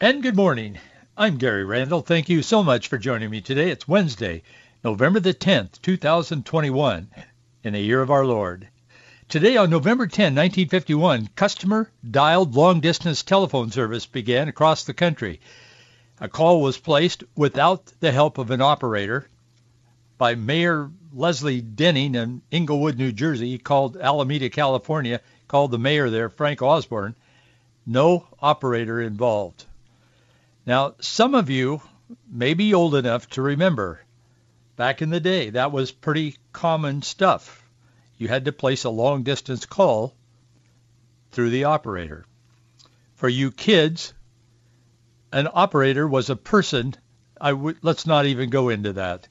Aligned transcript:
And 0.00 0.22
good 0.22 0.36
morning. 0.36 0.78
I'm 1.16 1.38
Gary 1.38 1.64
Randall. 1.64 2.02
Thank 2.02 2.28
you 2.28 2.40
so 2.40 2.62
much 2.62 2.86
for 2.86 2.98
joining 2.98 3.30
me 3.30 3.40
today. 3.40 3.68
It's 3.68 3.88
Wednesday, 3.88 4.44
November 4.84 5.18
the 5.18 5.34
10th, 5.34 5.82
2021, 5.82 7.08
in 7.64 7.72
the 7.72 7.80
year 7.80 8.00
of 8.00 8.08
our 8.08 8.24
Lord. 8.24 8.68
Today 9.28 9.56
on 9.56 9.70
November 9.70 10.06
10, 10.06 10.36
1951, 10.36 11.30
customer 11.34 11.90
dialed 12.08 12.54
long-distance 12.54 13.24
telephone 13.24 13.72
service 13.72 14.06
began 14.06 14.46
across 14.46 14.84
the 14.84 14.94
country. 14.94 15.40
A 16.20 16.28
call 16.28 16.62
was 16.62 16.78
placed 16.78 17.24
without 17.34 17.92
the 17.98 18.12
help 18.12 18.38
of 18.38 18.52
an 18.52 18.60
operator 18.60 19.28
by 20.16 20.36
Mayor 20.36 20.92
Leslie 21.12 21.60
Denning 21.60 22.14
in 22.14 22.42
Englewood, 22.52 22.98
New 22.98 23.10
Jersey. 23.10 23.48
He 23.48 23.58
called 23.58 23.96
Alameda, 23.96 24.48
California, 24.48 25.20
called 25.48 25.72
the 25.72 25.78
mayor 25.78 26.08
there, 26.08 26.28
Frank 26.28 26.62
Osborne. 26.62 27.16
No 27.84 28.28
operator 28.40 29.00
involved. 29.00 29.64
Now, 30.68 30.96
some 31.00 31.34
of 31.34 31.48
you 31.48 31.80
may 32.30 32.52
be 32.52 32.74
old 32.74 32.94
enough 32.94 33.26
to 33.30 33.40
remember 33.40 34.04
back 34.76 35.00
in 35.00 35.08
the 35.08 35.18
day, 35.18 35.48
that 35.48 35.72
was 35.72 35.90
pretty 35.90 36.36
common 36.52 37.00
stuff. 37.00 37.66
You 38.18 38.28
had 38.28 38.44
to 38.44 38.52
place 38.52 38.84
a 38.84 38.90
long 38.90 39.22
distance 39.22 39.64
call 39.64 40.14
through 41.30 41.48
the 41.48 41.64
operator. 41.64 42.26
For 43.14 43.30
you 43.30 43.50
kids, 43.50 44.12
an 45.32 45.48
operator 45.50 46.06
was 46.06 46.28
a 46.28 46.36
person. 46.36 46.94
I 47.40 47.52
w- 47.52 47.78
let's 47.80 48.06
not 48.06 48.26
even 48.26 48.50
go 48.50 48.68
into 48.68 48.92
that. 48.92 49.26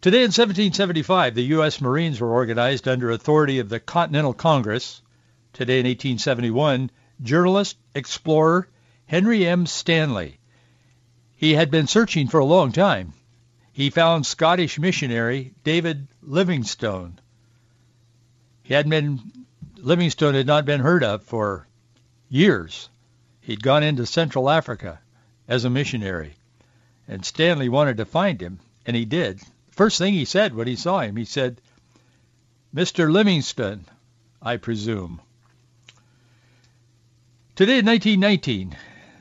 Today 0.00 0.18
in 0.18 0.30
1775, 0.30 1.34
the 1.34 1.42
U.S. 1.46 1.80
Marines 1.80 2.20
were 2.20 2.30
organized 2.30 2.86
under 2.86 3.10
authority 3.10 3.58
of 3.58 3.70
the 3.70 3.80
Continental 3.80 4.34
Congress. 4.34 5.02
Today 5.52 5.80
in 5.80 5.86
1871, 5.86 6.92
journalist, 7.20 7.76
explorer 7.92 8.68
Henry 9.06 9.44
M. 9.44 9.66
Stanley 9.66 10.36
he 11.40 11.54
had 11.54 11.70
been 11.70 11.86
searching 11.86 12.28
for 12.28 12.38
a 12.38 12.44
long 12.44 12.70
time. 12.70 13.14
He 13.72 13.88
found 13.88 14.26
Scottish 14.26 14.78
missionary 14.78 15.54
David 15.64 16.06
Livingstone. 16.20 17.18
He 18.62 18.74
had 18.74 18.86
been 18.90 19.22
Livingstone 19.76 20.34
had 20.34 20.46
not 20.46 20.66
been 20.66 20.82
heard 20.82 21.02
of 21.02 21.22
for 21.22 21.66
years. 22.28 22.90
He'd 23.40 23.62
gone 23.62 23.82
into 23.82 24.04
Central 24.04 24.50
Africa 24.50 25.00
as 25.48 25.64
a 25.64 25.70
missionary, 25.70 26.34
and 27.08 27.24
Stanley 27.24 27.70
wanted 27.70 27.96
to 27.96 28.04
find 28.04 28.38
him, 28.38 28.60
and 28.84 28.94
he 28.94 29.06
did. 29.06 29.40
First 29.70 29.96
thing 29.96 30.12
he 30.12 30.26
said 30.26 30.54
when 30.54 30.66
he 30.66 30.76
saw 30.76 31.00
him, 31.00 31.16
he 31.16 31.24
said, 31.24 31.62
"Mr. 32.74 33.10
Livingstone, 33.10 33.86
I 34.42 34.58
presume." 34.58 35.22
Today, 37.56 37.78
in 37.78 37.86
1919, 37.86 38.76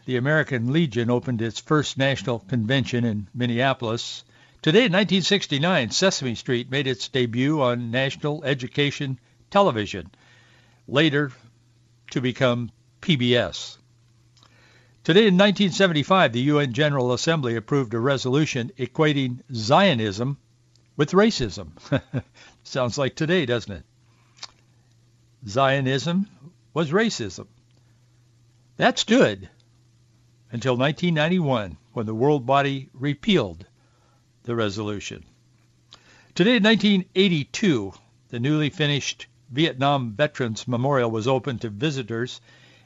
the 0.09 0.17
American 0.17 0.73
Legion 0.73 1.11
opened 1.11 1.39
its 1.39 1.59
first 1.59 1.95
national 1.95 2.39
convention 2.39 3.05
in 3.05 3.27
Minneapolis. 3.31 4.23
Today 4.63 4.85
in 4.85 4.91
1969, 4.91 5.91
Sesame 5.91 6.33
Street 6.33 6.71
made 6.71 6.87
its 6.87 7.09
debut 7.09 7.61
on 7.61 7.91
national 7.91 8.43
education 8.43 9.19
television, 9.51 10.09
later 10.87 11.31
to 12.09 12.21
become 12.21 12.71
PBS. 13.03 13.77
Today 15.03 15.27
in 15.27 15.37
1975, 15.37 16.33
the 16.33 16.41
UN 16.41 16.73
General 16.73 17.13
Assembly 17.13 17.55
approved 17.55 17.93
a 17.93 17.99
resolution 17.99 18.71
equating 18.79 19.41
Zionism 19.53 20.37
with 20.97 21.11
racism. 21.11 21.73
Sounds 22.63 22.97
like 22.97 23.15
today, 23.15 23.45
doesn't 23.45 23.73
it? 23.73 23.85
Zionism 25.47 26.27
was 26.73 26.89
racism. 26.89 27.45
That 28.77 28.97
stood 28.97 29.49
until 30.51 30.75
1991 30.75 31.77
when 31.93 32.05
the 32.05 32.15
world 32.15 32.45
body 32.45 32.89
repealed 32.93 33.65
the 34.43 34.55
resolution. 34.55 35.23
Today 36.33 36.57
in 36.57 36.63
1982, 36.63 37.93
the 38.29 38.39
newly 38.39 38.69
finished 38.69 39.27
Vietnam 39.51 40.13
Veterans 40.13 40.67
Memorial 40.67 41.11
was 41.11 41.27
open 41.27 41.59
to 41.59 41.69
visitors 41.69 42.41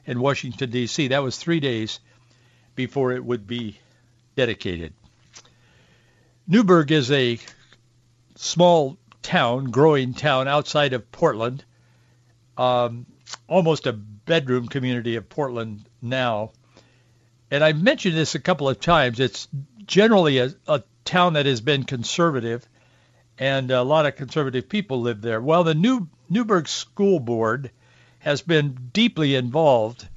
in 0.06 0.20
Washington, 0.20 0.70
D.C. 0.70 1.08
That 1.08 1.22
was 1.22 1.38
three 1.38 1.60
days 1.60 2.00
before 2.74 3.12
it 3.12 3.24
would 3.24 3.46
be 3.46 3.78
dedicated. 4.36 4.92
Newberg 6.46 6.90
is 6.90 7.10
a 7.10 7.38
small 8.34 8.98
town, 9.22 9.70
growing 9.70 10.12
town 10.12 10.48
outside 10.48 10.92
of 10.92 11.10
Portland, 11.10 11.64
um, 12.58 13.06
almost 13.48 13.86
a 13.86 13.92
bedroom 13.92 14.68
community 14.68 15.16
of 15.16 15.28
Portland 15.28 15.86
now 16.02 16.50
and 17.54 17.62
I've 17.62 17.80
mentioned 17.80 18.16
this 18.16 18.34
a 18.34 18.40
couple 18.40 18.68
of 18.68 18.80
times. 18.80 19.20
It's 19.20 19.46
generally 19.86 20.38
a, 20.38 20.52
a 20.66 20.82
town 21.04 21.34
that 21.34 21.46
has 21.46 21.60
been 21.60 21.84
conservative, 21.84 22.68
and 23.38 23.70
a 23.70 23.84
lot 23.84 24.06
of 24.06 24.16
conservative 24.16 24.68
people 24.68 25.02
live 25.02 25.20
there. 25.20 25.40
Well, 25.40 25.62
the 25.62 25.72
New 25.72 26.08
Newberg 26.28 26.66
School 26.66 27.20
Board 27.20 27.70
has 28.18 28.42
been 28.42 28.90
deeply 28.92 29.36
involved. 29.36 30.08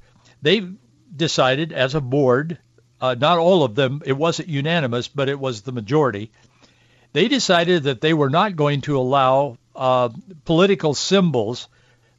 They've 0.42 0.74
decided 1.14 1.72
as 1.72 1.94
a 1.94 2.00
board, 2.00 2.58
uh, 3.00 3.14
not 3.16 3.38
all 3.38 3.62
of 3.62 3.76
them, 3.76 4.02
it 4.04 4.14
wasn't 4.14 4.48
unanimous, 4.48 5.06
but 5.06 5.28
it 5.28 5.38
was 5.38 5.62
the 5.62 5.70
majority. 5.70 6.32
They 7.12 7.28
decided 7.28 7.84
that 7.84 8.00
they 8.00 8.14
were 8.14 8.30
not 8.30 8.56
going 8.56 8.80
to 8.82 8.98
allow 8.98 9.58
uh, 9.76 10.08
political 10.44 10.92
symbols, 10.92 11.68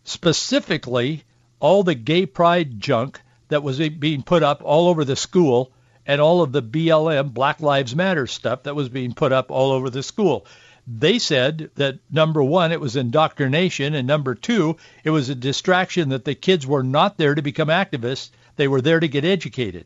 specifically 0.06 1.26
all 1.60 1.84
the 1.84 1.96
gay 1.96 2.26
pride 2.26 2.80
junk 2.80 3.20
that 3.50 3.64
was 3.64 3.78
being 3.78 4.24
put 4.24 4.42
up 4.42 4.62
all 4.64 4.88
over 4.88 5.04
the 5.04 5.16
school 5.16 5.72
and 6.06 6.22
all 6.22 6.42
of 6.42 6.52
the 6.52 6.64
BLM, 6.64 7.34
Black 7.34 7.60
Lives 7.60 7.96
Matter 7.96 8.26
stuff 8.26 8.64
that 8.64 8.76
was 8.76 8.90
being 8.90 9.14
put 9.14 9.32
up 9.32 9.52
all 9.52 9.72
over 9.72 9.90
the 9.90 10.02
school. 10.02 10.46
They 10.88 11.20
said 11.20 11.70
that 11.76 12.00
number 12.10 12.42
one, 12.42 12.72
it 12.72 12.82
was 12.82 12.96
indoctrination, 12.96 13.94
and 13.94 14.08
number 14.08 14.34
two, 14.34 14.78
it 15.04 15.12
was 15.12 15.30
a 15.30 15.36
distraction 15.36 16.10
that 16.10 16.26
the 16.26 16.34
kids 16.34 16.66
were 16.66 16.82
not 16.82 17.18
there 17.18 17.36
to 17.36 17.44
become 17.44 17.68
activists. 17.68 18.32
They 18.56 18.68
were 18.68 18.82
there 18.82 19.00
to 19.00 19.08
get 19.08 19.24
educated. 19.24 19.86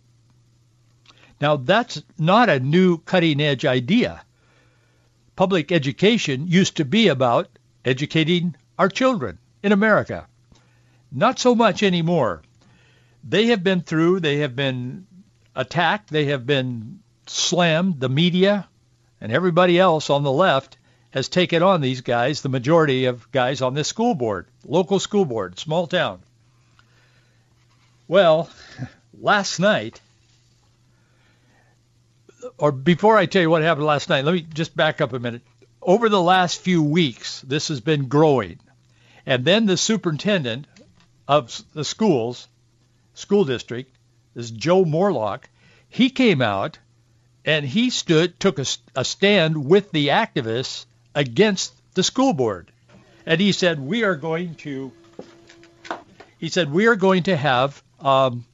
Now, 1.41 1.57
that's 1.57 2.01
not 2.18 2.47
a 2.47 2.59
new 2.59 3.00
cutting 3.00 3.41
edge 3.41 3.66
idea. 3.66 4.24
Public 5.35 5.72
education 5.74 6.47
used 6.47 6.78
to 6.78 6.85
be 6.85 7.09
about 7.09 7.50
educating 7.84 8.56
our 8.80 8.88
children 8.88 9.40
in 9.62 9.74
America. 9.74 10.28
Not 11.12 11.38
so 11.38 11.53
much 11.53 11.84
anymore 11.84 12.44
they 13.23 13.47
have 13.47 13.63
been 13.63 13.81
through, 13.81 14.19
they 14.19 14.38
have 14.38 14.56
been 14.56 15.07
attacked, 15.56 16.09
they 16.09 16.25
have 16.25 16.45
been 16.45 17.00
slammed. 17.28 18.00
The 18.00 18.09
media 18.09 18.67
and 19.22 19.31
everybody 19.31 19.79
else 19.79 20.09
on 20.09 20.23
the 20.23 20.31
left 20.31 20.78
has 21.11 21.29
taken 21.29 21.63
on 21.63 21.79
these 21.79 22.01
guys, 22.01 22.41
the 22.41 22.50
majority 22.50 23.06
of 23.06 23.31
guys 23.31 23.62
on 23.62 23.73
this 23.73 23.88
school 23.88 24.16
board, 24.16 24.47
local 24.66 25.00
school 25.00 25.25
board, 25.25 25.59
small 25.59 25.88
town. 25.88 26.22
Well, 28.07 28.50
last 29.19 29.59
night, 29.59 30.01
or 32.57 32.71
before 32.71 33.18
I 33.18 33.25
tell 33.25 33.42
you 33.42 33.50
what 33.50 33.62
happened 33.62 33.86
last 33.86 34.09
night, 34.09 34.25
let 34.25 34.33
me 34.33 34.42
just 34.42 34.75
back 34.75 35.00
up 35.00 35.13
a 35.13 35.19
minute. 35.19 35.44
Over 35.81 36.09
the 36.09 36.21
last 36.21 36.62
few 36.62 36.83
weeks, 36.83 37.42
this 37.42 37.69
has 37.69 37.80
been 37.80 38.07
growing. 38.07 38.59
And 39.25 39.45
then 39.45 39.65
the 39.65 39.77
superintendent 39.77 40.65
of 41.27 41.62
the 41.74 41.86
schools 41.86 42.47
school 43.13 43.45
district, 43.45 43.95
this 44.33 44.51
Joe 44.51 44.86
Morelock, 44.86 45.50
he 45.89 46.10
came 46.10 46.42
out 46.42 46.80
and 47.45 47.65
he 47.65 47.89
stood, 47.89 48.39
took 48.39 48.60
a, 48.60 48.65
a 48.95 49.06
stand 49.06 49.65
with 49.65 49.92
the 49.92 50.10
activists 50.10 50.86
against 51.13 51.74
the 51.94 52.04
school 52.04 52.33
board. 52.33 52.71
And 53.25 53.39
he 53.39 53.51
said, 53.51 53.80
we 53.80 54.04
are 54.04 54.15
going 54.15 54.56
to, 54.56 54.92
he 56.39 56.50
said, 56.50 56.71
we 56.71 56.88
are 56.88 56.95
going 56.95 57.24
to 57.24 57.36
have 57.36 57.81
um, 58.00 58.45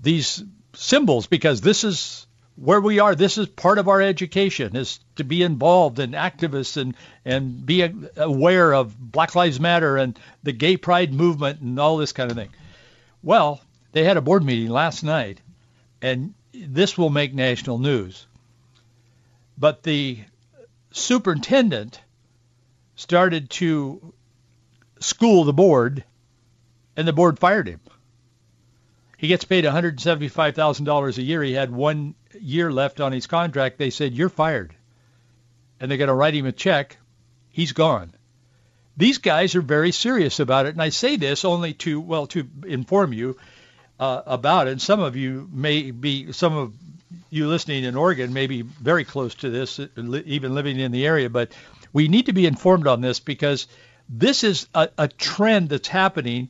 these 0.00 0.42
symbols 0.74 1.26
because 1.26 1.60
this 1.60 1.84
is 1.84 2.26
where 2.56 2.80
we 2.80 2.98
are. 2.98 3.14
This 3.14 3.38
is 3.38 3.46
part 3.46 3.78
of 3.78 3.88
our 3.88 4.00
education 4.00 4.76
is 4.76 5.00
to 5.16 5.24
be 5.24 5.42
involved 5.42 5.98
in 5.98 6.12
activists 6.12 6.76
and, 6.76 6.94
and 7.24 7.64
be 7.64 7.88
aware 8.16 8.72
of 8.74 8.96
Black 8.98 9.34
Lives 9.34 9.58
Matter 9.58 9.96
and 9.96 10.18
the 10.42 10.52
gay 10.52 10.76
pride 10.76 11.12
movement 11.12 11.60
and 11.60 11.78
all 11.80 11.96
this 11.96 12.12
kind 12.12 12.30
of 12.30 12.36
thing. 12.36 12.50
Well, 13.22 13.60
they 13.92 14.04
had 14.04 14.16
a 14.16 14.22
board 14.22 14.44
meeting 14.44 14.68
last 14.68 15.02
night, 15.02 15.40
and 16.00 16.34
this 16.52 16.98
will 16.98 17.10
make 17.10 17.34
national 17.34 17.78
news. 17.78 18.26
But 19.56 19.82
the 19.82 20.18
superintendent 20.90 22.00
started 22.96 23.50
to 23.50 24.12
school 24.98 25.44
the 25.44 25.52
board, 25.52 26.04
and 26.96 27.06
the 27.06 27.12
board 27.12 27.38
fired 27.38 27.68
him. 27.68 27.80
He 29.18 29.28
gets 29.28 29.44
paid 29.44 29.64
$175,000 29.64 31.18
a 31.18 31.22
year. 31.22 31.42
He 31.42 31.52
had 31.52 31.70
one 31.70 32.16
year 32.40 32.72
left 32.72 33.00
on 33.00 33.12
his 33.12 33.28
contract. 33.28 33.78
They 33.78 33.90
said, 33.90 34.14
you're 34.14 34.28
fired. 34.28 34.74
And 35.78 35.88
they're 35.88 35.98
going 35.98 36.08
to 36.08 36.14
write 36.14 36.34
him 36.34 36.46
a 36.46 36.52
check. 36.52 36.98
He's 37.50 37.72
gone. 37.72 38.12
These 38.96 39.18
guys 39.18 39.54
are 39.54 39.62
very 39.62 39.92
serious 39.92 40.40
about 40.40 40.66
it. 40.66 40.70
And 40.70 40.82
I 40.82 40.90
say 40.90 41.16
this 41.16 41.44
only 41.44 41.74
to, 41.74 42.00
well, 42.00 42.26
to 42.28 42.46
inform 42.66 43.12
you 43.12 43.36
uh, 43.98 44.22
about 44.26 44.68
it. 44.68 44.72
And 44.72 44.82
some 44.82 45.00
of 45.00 45.16
you 45.16 45.48
may 45.52 45.90
be, 45.90 46.32
some 46.32 46.56
of 46.56 46.74
you 47.30 47.48
listening 47.48 47.84
in 47.84 47.96
Oregon 47.96 48.32
may 48.32 48.46
be 48.46 48.62
very 48.62 49.04
close 49.04 49.34
to 49.36 49.50
this, 49.50 49.80
even 49.96 50.54
living 50.54 50.78
in 50.78 50.92
the 50.92 51.06
area. 51.06 51.30
But 51.30 51.52
we 51.92 52.08
need 52.08 52.26
to 52.26 52.32
be 52.32 52.46
informed 52.46 52.86
on 52.86 53.00
this 53.00 53.20
because 53.20 53.66
this 54.08 54.44
is 54.44 54.66
a, 54.74 54.88
a 54.98 55.08
trend 55.08 55.70
that's 55.70 55.88
happening. 55.88 56.48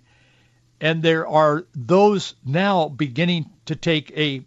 And 0.80 1.02
there 1.02 1.26
are 1.28 1.64
those 1.74 2.34
now 2.44 2.88
beginning 2.88 3.50
to 3.66 3.76
take 3.76 4.10
a 4.16 4.44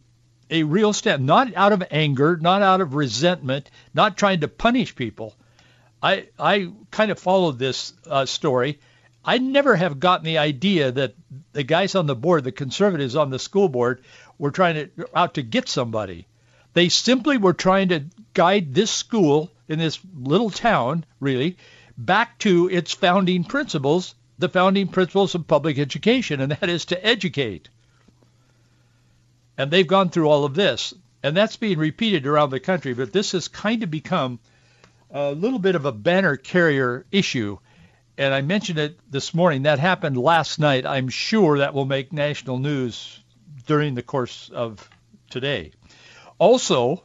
a 0.49 0.63
real 0.63 0.93
step, 0.93 1.19
not 1.19 1.55
out 1.55 1.73
of 1.73 1.83
anger, 1.89 2.37
not 2.37 2.61
out 2.61 2.81
of 2.81 2.93
resentment, 2.93 3.69
not 3.93 4.15
trying 4.15 4.41
to 4.41 4.47
punish 4.47 4.95
people, 4.95 5.35
I 6.05 6.27
I 6.37 6.71
kind 6.91 7.09
of 7.09 7.17
followed 7.17 7.57
this 7.57 7.93
uh, 8.05 8.27
story. 8.27 8.79
I 9.23 9.39
never 9.39 9.75
have 9.75 9.99
gotten 9.99 10.23
the 10.23 10.37
idea 10.37 10.91
that 10.91 11.15
the 11.53 11.63
guys 11.63 11.95
on 11.95 12.05
the 12.05 12.15
board, 12.15 12.43
the 12.43 12.51
conservatives 12.51 13.15
on 13.15 13.31
the 13.31 13.39
school 13.39 13.69
board, 13.69 14.03
were 14.37 14.51
trying 14.51 14.75
to 14.75 15.09
out 15.15 15.33
to 15.33 15.41
get 15.41 15.67
somebody. 15.67 16.27
They 16.73 16.89
simply 16.89 17.37
were 17.37 17.53
trying 17.53 17.89
to 17.89 18.03
guide 18.35 18.75
this 18.75 18.91
school 18.91 19.49
in 19.67 19.79
this 19.79 19.97
little 20.13 20.51
town, 20.51 21.05
really, 21.19 21.57
back 21.97 22.37
to 22.39 22.69
its 22.69 22.93
founding 22.93 23.43
principles, 23.43 24.13
the 24.37 24.49
founding 24.49 24.89
principles 24.89 25.33
of 25.33 25.47
public 25.47 25.79
education, 25.79 26.39
and 26.39 26.51
that 26.51 26.69
is 26.69 26.85
to 26.85 27.03
educate. 27.03 27.69
And 29.57 29.71
they've 29.71 29.87
gone 29.87 30.09
through 30.09 30.29
all 30.29 30.45
of 30.45 30.53
this, 30.53 30.93
and 31.23 31.35
that's 31.35 31.55
being 31.55 31.79
repeated 31.79 32.27
around 32.27 32.51
the 32.51 32.59
country. 32.59 32.93
But 32.93 33.11
this 33.11 33.31
has 33.31 33.47
kind 33.47 33.81
of 33.81 33.89
become 33.89 34.39
a 35.15 35.31
little 35.31 35.59
bit 35.59 35.75
of 35.75 35.85
a 35.85 35.93
banner 35.93 36.35
carrier 36.35 37.05
issue. 37.09 37.57
And 38.17 38.33
I 38.33 38.41
mentioned 38.41 38.79
it 38.79 38.99
this 39.09 39.33
morning. 39.33 39.63
That 39.63 39.79
happened 39.79 40.17
last 40.17 40.59
night. 40.59 40.85
I'm 40.85 41.07
sure 41.07 41.59
that 41.59 41.73
will 41.73 41.85
make 41.85 42.11
national 42.11 42.59
news 42.59 43.23
during 43.65 43.95
the 43.95 44.03
course 44.03 44.51
of 44.53 44.87
today. 45.29 45.71
Also, 46.37 47.01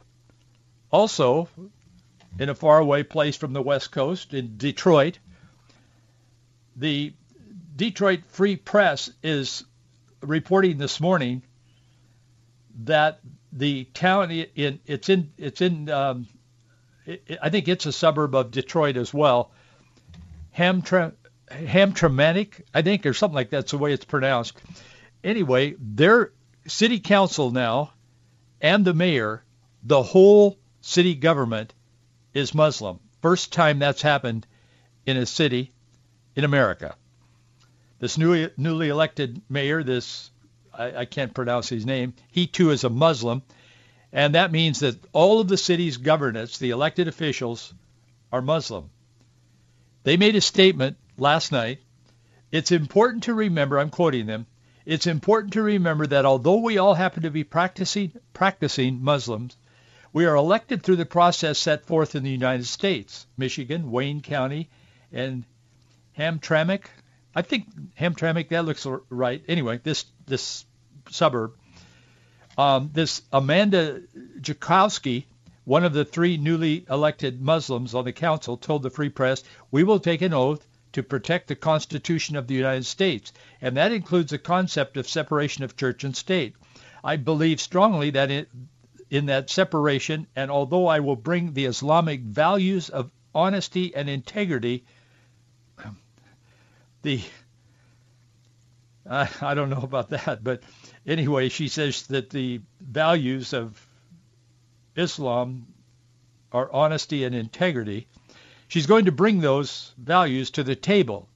also 0.91 1.47
in 2.37 2.49
a 2.49 2.55
faraway 2.55 3.03
place 3.03 3.37
from 3.37 3.53
the 3.53 3.61
West 3.61 3.91
Coast 3.91 4.33
in 4.33 4.57
Detroit, 4.57 5.17
the 6.75 7.13
Detroit 7.77 8.25
Free 8.27 8.57
Press 8.57 9.09
is 9.23 9.63
reporting 10.21 10.77
this 10.77 10.99
morning 10.99 11.43
that 12.83 13.21
the 13.53 13.85
town 13.85 14.31
in 14.31 14.79
it's 14.85 15.07
in 15.07 15.31
it's 15.37 15.61
in 15.61 15.89
um, 15.89 16.27
I 17.41 17.49
think 17.49 17.67
it's 17.67 17.85
a 17.85 17.91
suburb 17.91 18.35
of 18.35 18.51
Detroit 18.51 18.97
as 18.97 19.13
well. 19.13 19.51
Hamtramck, 20.57 21.13
Hamtramck, 21.49 22.61
I 22.73 22.81
think, 22.81 23.05
or 23.05 23.13
something 23.13 23.35
like 23.35 23.49
that's 23.49 23.71
the 23.71 23.77
way 23.77 23.93
it's 23.93 24.05
pronounced. 24.05 24.57
Anyway, 25.23 25.75
their 25.79 26.31
city 26.67 26.99
council 26.99 27.51
now 27.51 27.93
and 28.61 28.85
the 28.85 28.93
mayor, 28.93 29.43
the 29.83 30.03
whole 30.03 30.57
city 30.81 31.15
government 31.15 31.73
is 32.33 32.53
Muslim. 32.53 32.99
First 33.21 33.51
time 33.53 33.79
that's 33.79 34.01
happened 34.01 34.47
in 35.05 35.17
a 35.17 35.25
city 35.25 35.71
in 36.35 36.43
America. 36.43 36.95
This 37.99 38.17
newly, 38.17 38.49
newly 38.57 38.89
elected 38.89 39.41
mayor, 39.49 39.83
this 39.83 40.31
I, 40.73 40.97
I 40.97 41.05
can't 41.05 41.33
pronounce 41.33 41.69
his 41.69 41.85
name, 41.85 42.13
he 42.31 42.47
too 42.47 42.71
is 42.71 42.83
a 42.83 42.89
Muslim. 42.89 43.43
And 44.13 44.35
that 44.35 44.51
means 44.51 44.81
that 44.81 44.97
all 45.13 45.39
of 45.39 45.47
the 45.47 45.57
city's 45.57 45.97
governance, 45.97 46.57
the 46.57 46.71
elected 46.71 47.07
officials, 47.07 47.73
are 48.31 48.41
Muslim. 48.41 48.89
They 50.03 50.17
made 50.17 50.35
a 50.35 50.41
statement 50.41 50.97
last 51.17 51.51
night. 51.51 51.79
It's 52.51 52.71
important 52.71 53.23
to 53.23 53.33
remember, 53.33 53.79
I'm 53.79 53.89
quoting 53.89 54.25
them, 54.25 54.47
it's 54.85 55.07
important 55.07 55.53
to 55.53 55.61
remember 55.61 56.07
that 56.07 56.25
although 56.25 56.57
we 56.57 56.77
all 56.77 56.95
happen 56.95 57.23
to 57.23 57.31
be 57.31 57.43
practicing, 57.43 58.11
practicing 58.33 59.03
Muslims, 59.03 59.55
we 60.11 60.25
are 60.25 60.35
elected 60.35 60.83
through 60.83 60.97
the 60.97 61.05
process 61.05 61.57
set 61.57 61.85
forth 61.85 62.15
in 62.15 62.23
the 62.23 62.31
United 62.31 62.65
States, 62.65 63.27
Michigan, 63.37 63.91
Wayne 63.91 64.21
County, 64.21 64.69
and 65.13 65.45
Hamtramck. 66.17 66.85
I 67.33 67.43
think 67.43 67.67
Hamtramck, 67.97 68.49
that 68.49 68.65
looks 68.65 68.85
right. 69.09 69.41
Anyway, 69.47 69.79
this, 69.83 70.05
this 70.25 70.65
suburb 71.09 71.53
um, 72.57 72.89
this 72.93 73.21
Amanda 73.31 74.01
Jaczkowski, 74.39 75.25
one 75.63 75.83
of 75.83 75.93
the 75.93 76.05
three 76.05 76.37
newly 76.37 76.85
elected 76.89 77.41
Muslims 77.41 77.93
on 77.93 78.05
the 78.05 78.13
council, 78.13 78.57
told 78.57 78.83
the 78.83 78.89
Free 78.89 79.09
Press, 79.09 79.43
we 79.69 79.83
will 79.83 79.99
take 79.99 80.21
an 80.21 80.33
oath 80.33 80.65
to 80.93 81.03
protect 81.03 81.47
the 81.47 81.55
Constitution 81.55 82.35
of 82.35 82.47
the 82.47 82.53
United 82.55 82.85
States, 82.85 83.31
and 83.61 83.77
that 83.77 83.91
includes 83.91 84.31
the 84.31 84.37
concept 84.37 84.97
of 84.97 85.07
separation 85.07 85.63
of 85.63 85.77
church 85.77 86.03
and 86.03 86.15
state. 86.15 86.55
I 87.03 87.15
believe 87.15 87.61
strongly 87.61 88.09
that 88.11 88.29
it, 88.29 88.49
in 89.09 89.27
that 89.27 89.49
separation, 89.49 90.27
and 90.35 90.51
although 90.51 90.87
I 90.87 90.99
will 90.99 91.15
bring 91.15 91.53
the 91.53 91.65
Islamic 91.65 92.21
values 92.21 92.89
of 92.89 93.11
honesty 93.33 93.95
and 93.95 94.09
integrity, 94.09 94.83
the 97.01 97.21
I, 99.11 99.29
I 99.41 99.53
don't 99.55 99.69
know 99.69 99.81
about 99.81 100.09
that, 100.11 100.41
but 100.41 100.63
anyway, 101.05 101.49
she 101.49 101.67
says 101.67 102.07
that 102.07 102.29
the 102.29 102.61
values 102.79 103.51
of 103.51 103.85
Islam 104.95 105.67
are 106.53 106.71
honesty 106.71 107.25
and 107.25 107.35
integrity. 107.35 108.07
She's 108.69 108.87
going 108.87 109.05
to 109.05 109.11
bring 109.11 109.41
those 109.41 109.93
values 109.97 110.51
to 110.51 110.63
the 110.63 110.77
table. 110.77 111.27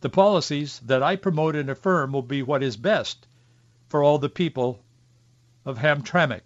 The 0.00 0.08
policies 0.08 0.80
that 0.86 1.02
I 1.02 1.16
promote 1.16 1.54
and 1.54 1.68
affirm 1.68 2.12
will 2.12 2.22
be 2.22 2.42
what 2.42 2.62
is 2.62 2.78
best 2.78 3.26
for 3.88 4.02
all 4.02 4.18
the 4.18 4.30
people 4.30 4.82
of 5.66 5.76
Hamtramck. 5.76 6.42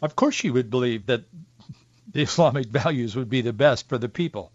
Of 0.00 0.14
course 0.14 0.36
she 0.36 0.50
would 0.50 0.70
believe 0.70 1.06
that 1.06 1.24
the 2.12 2.22
Islamic 2.22 2.66
values 2.66 3.16
would 3.16 3.28
be 3.28 3.40
the 3.40 3.52
best 3.52 3.88
for 3.88 3.98
the 3.98 4.08
people. 4.08 4.52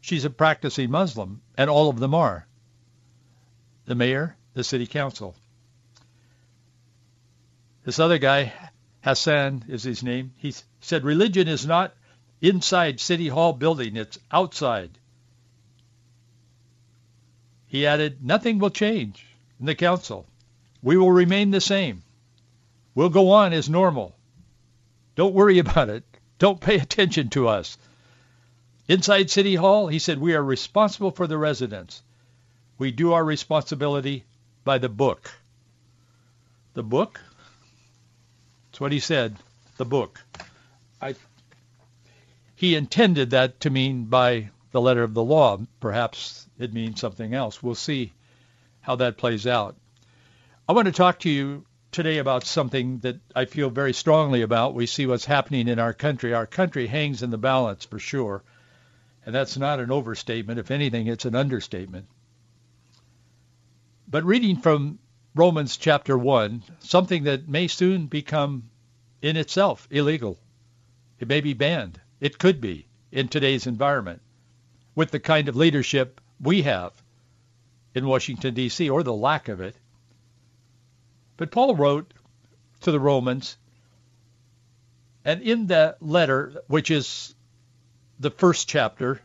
She's 0.00 0.24
a 0.24 0.30
practicing 0.30 0.92
Muslim, 0.92 1.42
and 1.58 1.68
all 1.68 1.88
of 1.88 1.98
them 1.98 2.14
are. 2.14 2.46
The 3.86 3.94
mayor, 3.94 4.36
the 4.54 4.64
city 4.64 4.86
council. 4.86 5.34
This 7.84 8.00
other 8.00 8.18
guy, 8.18 8.52
Hassan 9.02 9.64
is 9.68 9.84
his 9.84 10.02
name, 10.02 10.32
he 10.38 10.52
said 10.80 11.04
religion 11.04 11.46
is 11.46 11.64
not 11.64 11.94
inside 12.40 13.00
City 13.00 13.28
Hall 13.28 13.52
building, 13.52 13.96
it's 13.96 14.18
outside. 14.30 14.90
He 17.68 17.86
added, 17.86 18.24
nothing 18.24 18.58
will 18.58 18.70
change 18.70 19.24
in 19.60 19.66
the 19.66 19.74
council. 19.74 20.26
We 20.82 20.96
will 20.96 21.12
remain 21.12 21.50
the 21.50 21.60
same. 21.60 22.02
We'll 22.94 23.08
go 23.08 23.30
on 23.30 23.52
as 23.52 23.68
normal. 23.68 24.16
Don't 25.14 25.34
worry 25.34 25.58
about 25.60 25.90
it. 25.90 26.04
Don't 26.38 26.60
pay 26.60 26.78
attention 26.78 27.28
to 27.30 27.48
us. 27.48 27.78
Inside 28.88 29.30
City 29.30 29.54
Hall, 29.54 29.88
he 29.88 29.98
said, 29.98 30.18
we 30.18 30.34
are 30.34 30.42
responsible 30.42 31.10
for 31.10 31.26
the 31.26 31.38
residents. 31.38 32.02
We 32.78 32.92
do 32.92 33.12
our 33.12 33.24
responsibility 33.24 34.24
by 34.64 34.78
the 34.78 34.88
book. 34.88 35.30
The 36.74 36.82
book? 36.82 37.20
That's 38.70 38.80
what 38.80 38.92
he 38.92 39.00
said, 39.00 39.36
the 39.78 39.86
book. 39.86 40.20
I, 41.00 41.14
he 42.54 42.74
intended 42.74 43.30
that 43.30 43.60
to 43.60 43.70
mean 43.70 44.04
by 44.04 44.50
the 44.72 44.80
letter 44.80 45.02
of 45.02 45.14
the 45.14 45.24
law. 45.24 45.58
Perhaps 45.80 46.46
it 46.58 46.74
means 46.74 47.00
something 47.00 47.32
else. 47.32 47.62
We'll 47.62 47.74
see 47.74 48.12
how 48.82 48.96
that 48.96 49.16
plays 49.16 49.46
out. 49.46 49.76
I 50.68 50.72
want 50.72 50.86
to 50.86 50.92
talk 50.92 51.20
to 51.20 51.30
you 51.30 51.64
today 51.92 52.18
about 52.18 52.44
something 52.44 52.98
that 52.98 53.16
I 53.34 53.46
feel 53.46 53.70
very 53.70 53.94
strongly 53.94 54.42
about. 54.42 54.74
We 54.74 54.84
see 54.84 55.06
what's 55.06 55.24
happening 55.24 55.68
in 55.68 55.78
our 55.78 55.94
country. 55.94 56.34
Our 56.34 56.46
country 56.46 56.86
hangs 56.86 57.22
in 57.22 57.30
the 57.30 57.38
balance 57.38 57.86
for 57.86 57.98
sure. 57.98 58.42
And 59.24 59.34
that's 59.34 59.56
not 59.56 59.80
an 59.80 59.90
overstatement. 59.90 60.58
If 60.58 60.70
anything, 60.70 61.06
it's 61.06 61.24
an 61.24 61.34
understatement. 61.34 62.06
But 64.08 64.24
reading 64.24 64.56
from 64.56 65.00
Romans 65.34 65.76
chapter 65.76 66.16
1, 66.16 66.62
something 66.78 67.24
that 67.24 67.48
may 67.48 67.66
soon 67.66 68.06
become 68.06 68.70
in 69.20 69.36
itself 69.36 69.88
illegal. 69.90 70.38
It 71.18 71.26
may 71.26 71.40
be 71.40 71.54
banned. 71.54 72.00
It 72.20 72.38
could 72.38 72.60
be 72.60 72.86
in 73.10 73.26
today's 73.26 73.66
environment 73.66 74.22
with 74.94 75.10
the 75.10 75.18
kind 75.18 75.48
of 75.48 75.56
leadership 75.56 76.20
we 76.40 76.62
have 76.62 76.92
in 77.94 78.06
Washington, 78.06 78.54
D.C., 78.54 78.88
or 78.88 79.02
the 79.02 79.12
lack 79.12 79.48
of 79.48 79.60
it. 79.60 79.74
But 81.36 81.50
Paul 81.50 81.74
wrote 81.74 82.14
to 82.82 82.92
the 82.92 83.00
Romans, 83.00 83.56
and 85.24 85.42
in 85.42 85.66
that 85.66 86.00
letter, 86.00 86.62
which 86.68 86.90
is 86.90 87.34
the 88.20 88.30
first 88.30 88.68
chapter 88.68 89.20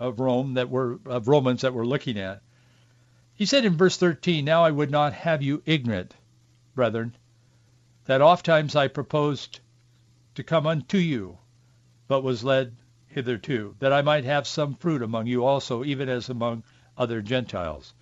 of 0.00 0.18
Rome 0.18 0.54
that 0.54 0.70
we're 0.70 0.98
of 1.04 1.28
Romans 1.28 1.60
that 1.60 1.74
we're 1.74 1.84
looking 1.84 2.18
at, 2.18 2.42
he 3.36 3.44
said 3.44 3.64
in 3.66 3.76
verse 3.76 3.98
13, 3.98 4.44
Now 4.44 4.64
I 4.64 4.70
would 4.70 4.90
not 4.90 5.12
have 5.12 5.42
you 5.42 5.62
ignorant, 5.66 6.14
brethren, 6.74 7.14
that 8.06 8.22
ofttimes 8.22 8.74
I 8.74 8.88
proposed 8.88 9.60
to 10.34 10.42
come 10.42 10.66
unto 10.66 10.96
you, 10.96 11.38
but 12.08 12.22
was 12.22 12.42
led 12.42 12.74
hitherto, 13.08 13.76
that 13.78 13.92
I 13.92 14.02
might 14.02 14.24
have 14.24 14.46
some 14.46 14.74
fruit 14.74 15.02
among 15.02 15.26
you 15.26 15.44
also, 15.44 15.84
even 15.84 16.08
as 16.08 16.30
among 16.30 16.62
other 16.96 17.20
Gentiles. 17.20 17.92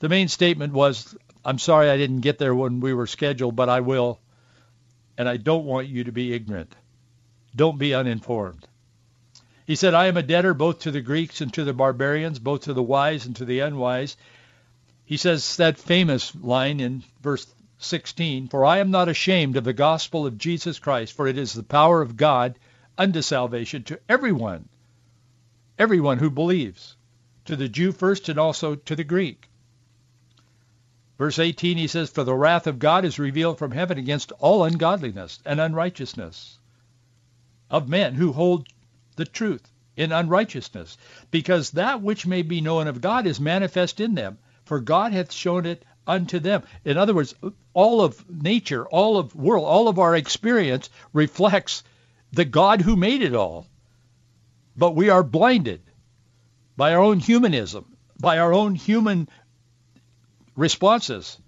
The 0.00 0.08
main 0.08 0.28
statement 0.28 0.74
was, 0.74 1.16
I'm 1.44 1.58
sorry 1.58 1.88
I 1.88 1.96
didn't 1.96 2.20
get 2.20 2.38
there 2.38 2.54
when 2.54 2.80
we 2.80 2.92
were 2.92 3.06
scheduled, 3.06 3.56
but 3.56 3.70
I 3.70 3.80
will, 3.80 4.20
and 5.16 5.28
I 5.28 5.38
don't 5.38 5.64
want 5.64 5.88
you 5.88 6.04
to 6.04 6.12
be 6.12 6.34
ignorant. 6.34 6.74
Don't 7.54 7.78
be 7.78 7.94
uninformed. 7.94 8.66
He 9.66 9.74
said, 9.74 9.94
I 9.94 10.06
am 10.06 10.16
a 10.16 10.22
debtor 10.22 10.54
both 10.54 10.80
to 10.80 10.92
the 10.92 11.00
Greeks 11.00 11.40
and 11.40 11.52
to 11.54 11.64
the 11.64 11.72
barbarians, 11.72 12.38
both 12.38 12.62
to 12.62 12.72
the 12.72 12.84
wise 12.84 13.26
and 13.26 13.34
to 13.36 13.44
the 13.44 13.58
unwise. 13.58 14.16
He 15.04 15.16
says 15.16 15.56
that 15.56 15.76
famous 15.76 16.32
line 16.36 16.78
in 16.78 17.02
verse 17.20 17.46
16, 17.78 18.46
For 18.46 18.64
I 18.64 18.78
am 18.78 18.92
not 18.92 19.08
ashamed 19.08 19.56
of 19.56 19.64
the 19.64 19.72
gospel 19.72 20.24
of 20.24 20.38
Jesus 20.38 20.78
Christ, 20.78 21.14
for 21.14 21.26
it 21.26 21.36
is 21.36 21.52
the 21.52 21.64
power 21.64 22.00
of 22.00 22.16
God 22.16 22.58
unto 22.96 23.20
salvation 23.22 23.82
to 23.84 23.98
everyone, 24.08 24.68
everyone 25.80 26.18
who 26.18 26.30
believes, 26.30 26.94
to 27.46 27.56
the 27.56 27.68
Jew 27.68 27.90
first 27.90 28.28
and 28.28 28.38
also 28.38 28.76
to 28.76 28.94
the 28.94 29.04
Greek. 29.04 29.48
Verse 31.18 31.40
18, 31.40 31.76
he 31.76 31.88
says, 31.88 32.08
For 32.08 32.22
the 32.22 32.34
wrath 32.34 32.68
of 32.68 32.78
God 32.78 33.04
is 33.04 33.18
revealed 33.18 33.58
from 33.58 33.72
heaven 33.72 33.98
against 33.98 34.30
all 34.38 34.62
ungodliness 34.62 35.40
and 35.44 35.60
unrighteousness 35.60 36.58
of 37.68 37.88
men 37.88 38.14
who 38.14 38.32
hold 38.32 38.68
the 39.16 39.24
truth 39.24 39.72
in 39.96 40.12
unrighteousness, 40.12 40.96
because 41.30 41.70
that 41.72 42.02
which 42.02 42.26
may 42.26 42.42
be 42.42 42.60
known 42.60 42.86
of 42.86 43.00
God 43.00 43.26
is 43.26 43.40
manifest 43.40 44.00
in 44.00 44.14
them, 44.14 44.38
for 44.64 44.80
God 44.80 45.12
hath 45.12 45.32
shown 45.32 45.66
it 45.66 45.84
unto 46.06 46.38
them. 46.38 46.62
In 46.84 46.96
other 46.96 47.14
words, 47.14 47.34
all 47.72 48.02
of 48.02 48.24
nature, 48.30 48.86
all 48.86 49.16
of 49.18 49.34
world, 49.34 49.64
all 49.64 49.88
of 49.88 49.98
our 49.98 50.14
experience 50.14 50.90
reflects 51.12 51.82
the 52.32 52.44
God 52.44 52.80
who 52.82 52.96
made 52.96 53.22
it 53.22 53.34
all. 53.34 53.66
But 54.76 54.94
we 54.94 55.08
are 55.08 55.22
blinded 55.22 55.80
by 56.76 56.92
our 56.92 57.00
own 57.00 57.18
humanism, 57.18 57.96
by 58.20 58.38
our 58.38 58.52
own 58.52 58.74
human 58.74 59.28
responses 60.54 61.38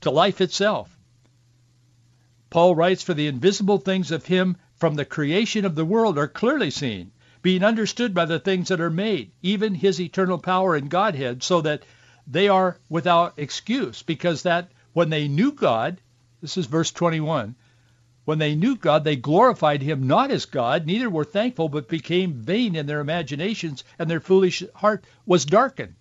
to 0.00 0.10
life 0.10 0.40
itself. 0.40 0.92
Paul 2.50 2.74
writes, 2.74 3.02
For 3.02 3.14
the 3.14 3.28
invisible 3.28 3.78
things 3.78 4.10
of 4.10 4.26
him 4.26 4.56
from 4.76 4.94
the 4.94 5.04
creation 5.04 5.64
of 5.64 5.74
the 5.74 5.84
world 5.84 6.18
are 6.18 6.28
clearly 6.28 6.70
seen, 6.70 7.10
being 7.40 7.64
understood 7.64 8.12
by 8.12 8.26
the 8.26 8.38
things 8.38 8.68
that 8.68 8.80
are 8.80 8.90
made, 8.90 9.30
even 9.40 9.74
his 9.74 10.00
eternal 10.00 10.38
power 10.38 10.74
and 10.74 10.90
Godhead, 10.90 11.42
so 11.42 11.62
that 11.62 11.82
they 12.26 12.48
are 12.48 12.78
without 12.88 13.34
excuse, 13.38 14.02
because 14.02 14.42
that 14.42 14.70
when 14.92 15.08
they 15.08 15.28
knew 15.28 15.52
God, 15.52 16.00
this 16.42 16.56
is 16.56 16.66
verse 16.66 16.90
21, 16.90 17.54
when 18.26 18.38
they 18.38 18.54
knew 18.54 18.76
God, 18.76 19.04
they 19.04 19.16
glorified 19.16 19.80
him 19.80 20.06
not 20.06 20.30
as 20.30 20.44
God, 20.44 20.84
neither 20.84 21.08
were 21.08 21.24
thankful, 21.24 21.68
but 21.68 21.88
became 21.88 22.34
vain 22.34 22.74
in 22.74 22.86
their 22.86 23.00
imaginations, 23.00 23.84
and 23.98 24.10
their 24.10 24.20
foolish 24.20 24.62
heart 24.74 25.04
was 25.24 25.44
darkened. 25.44 25.94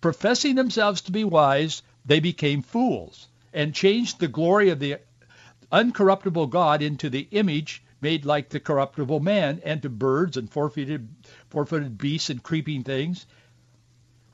Professing 0.00 0.54
themselves 0.54 1.02
to 1.02 1.12
be 1.12 1.24
wise, 1.24 1.82
they 2.06 2.20
became 2.20 2.62
fools, 2.62 3.26
and 3.52 3.74
changed 3.74 4.20
the 4.20 4.28
glory 4.28 4.70
of 4.70 4.78
the 4.78 4.98
uncorruptible 5.72 6.48
God 6.48 6.82
into 6.82 7.10
the 7.10 7.28
image 7.32 7.82
made 8.00 8.24
like 8.24 8.48
the 8.48 8.60
corruptible 8.60 9.20
man, 9.20 9.60
and 9.64 9.82
to 9.82 9.88
birds 9.88 10.36
and 10.36 10.50
four-footed, 10.50 11.08
four-footed 11.48 11.98
beasts 11.98 12.30
and 12.30 12.42
creeping 12.42 12.82
things. 12.82 13.26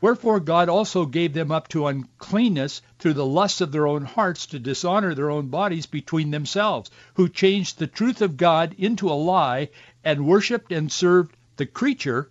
Wherefore 0.00 0.40
God 0.40 0.68
also 0.68 1.06
gave 1.06 1.32
them 1.32 1.50
up 1.50 1.68
to 1.68 1.87
uncleanness 1.87 2.82
through 2.99 3.14
the 3.14 3.25
lusts 3.25 3.62
of 3.62 3.73
their 3.73 3.87
own 3.87 4.04
hearts 4.04 4.46
to 4.49 4.58
dishonor 4.58 5.14
their 5.14 5.30
own 5.30 5.49
bodies 5.49 5.87
between 5.87 6.30
themselves, 6.30 6.90
who 7.14 7.28
changed 7.28 7.78
the 7.78 7.87
truth 7.87 8.20
of 8.20 8.37
God 8.37 8.75
into 8.78 9.08
a 9.08 9.14
lie 9.14 9.70
and 10.04 10.26
worshipped 10.26 10.70
and 10.70 10.92
served 10.92 11.35
the 11.56 11.66
creature 11.66 12.30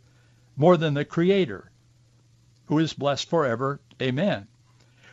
more 0.55 0.77
than 0.77 0.93
the 0.93 1.03
Creator, 1.03 1.71
who 2.67 2.79
is 2.79 2.93
blessed 2.93 3.29
forever. 3.29 3.79
Amen. 4.01 4.47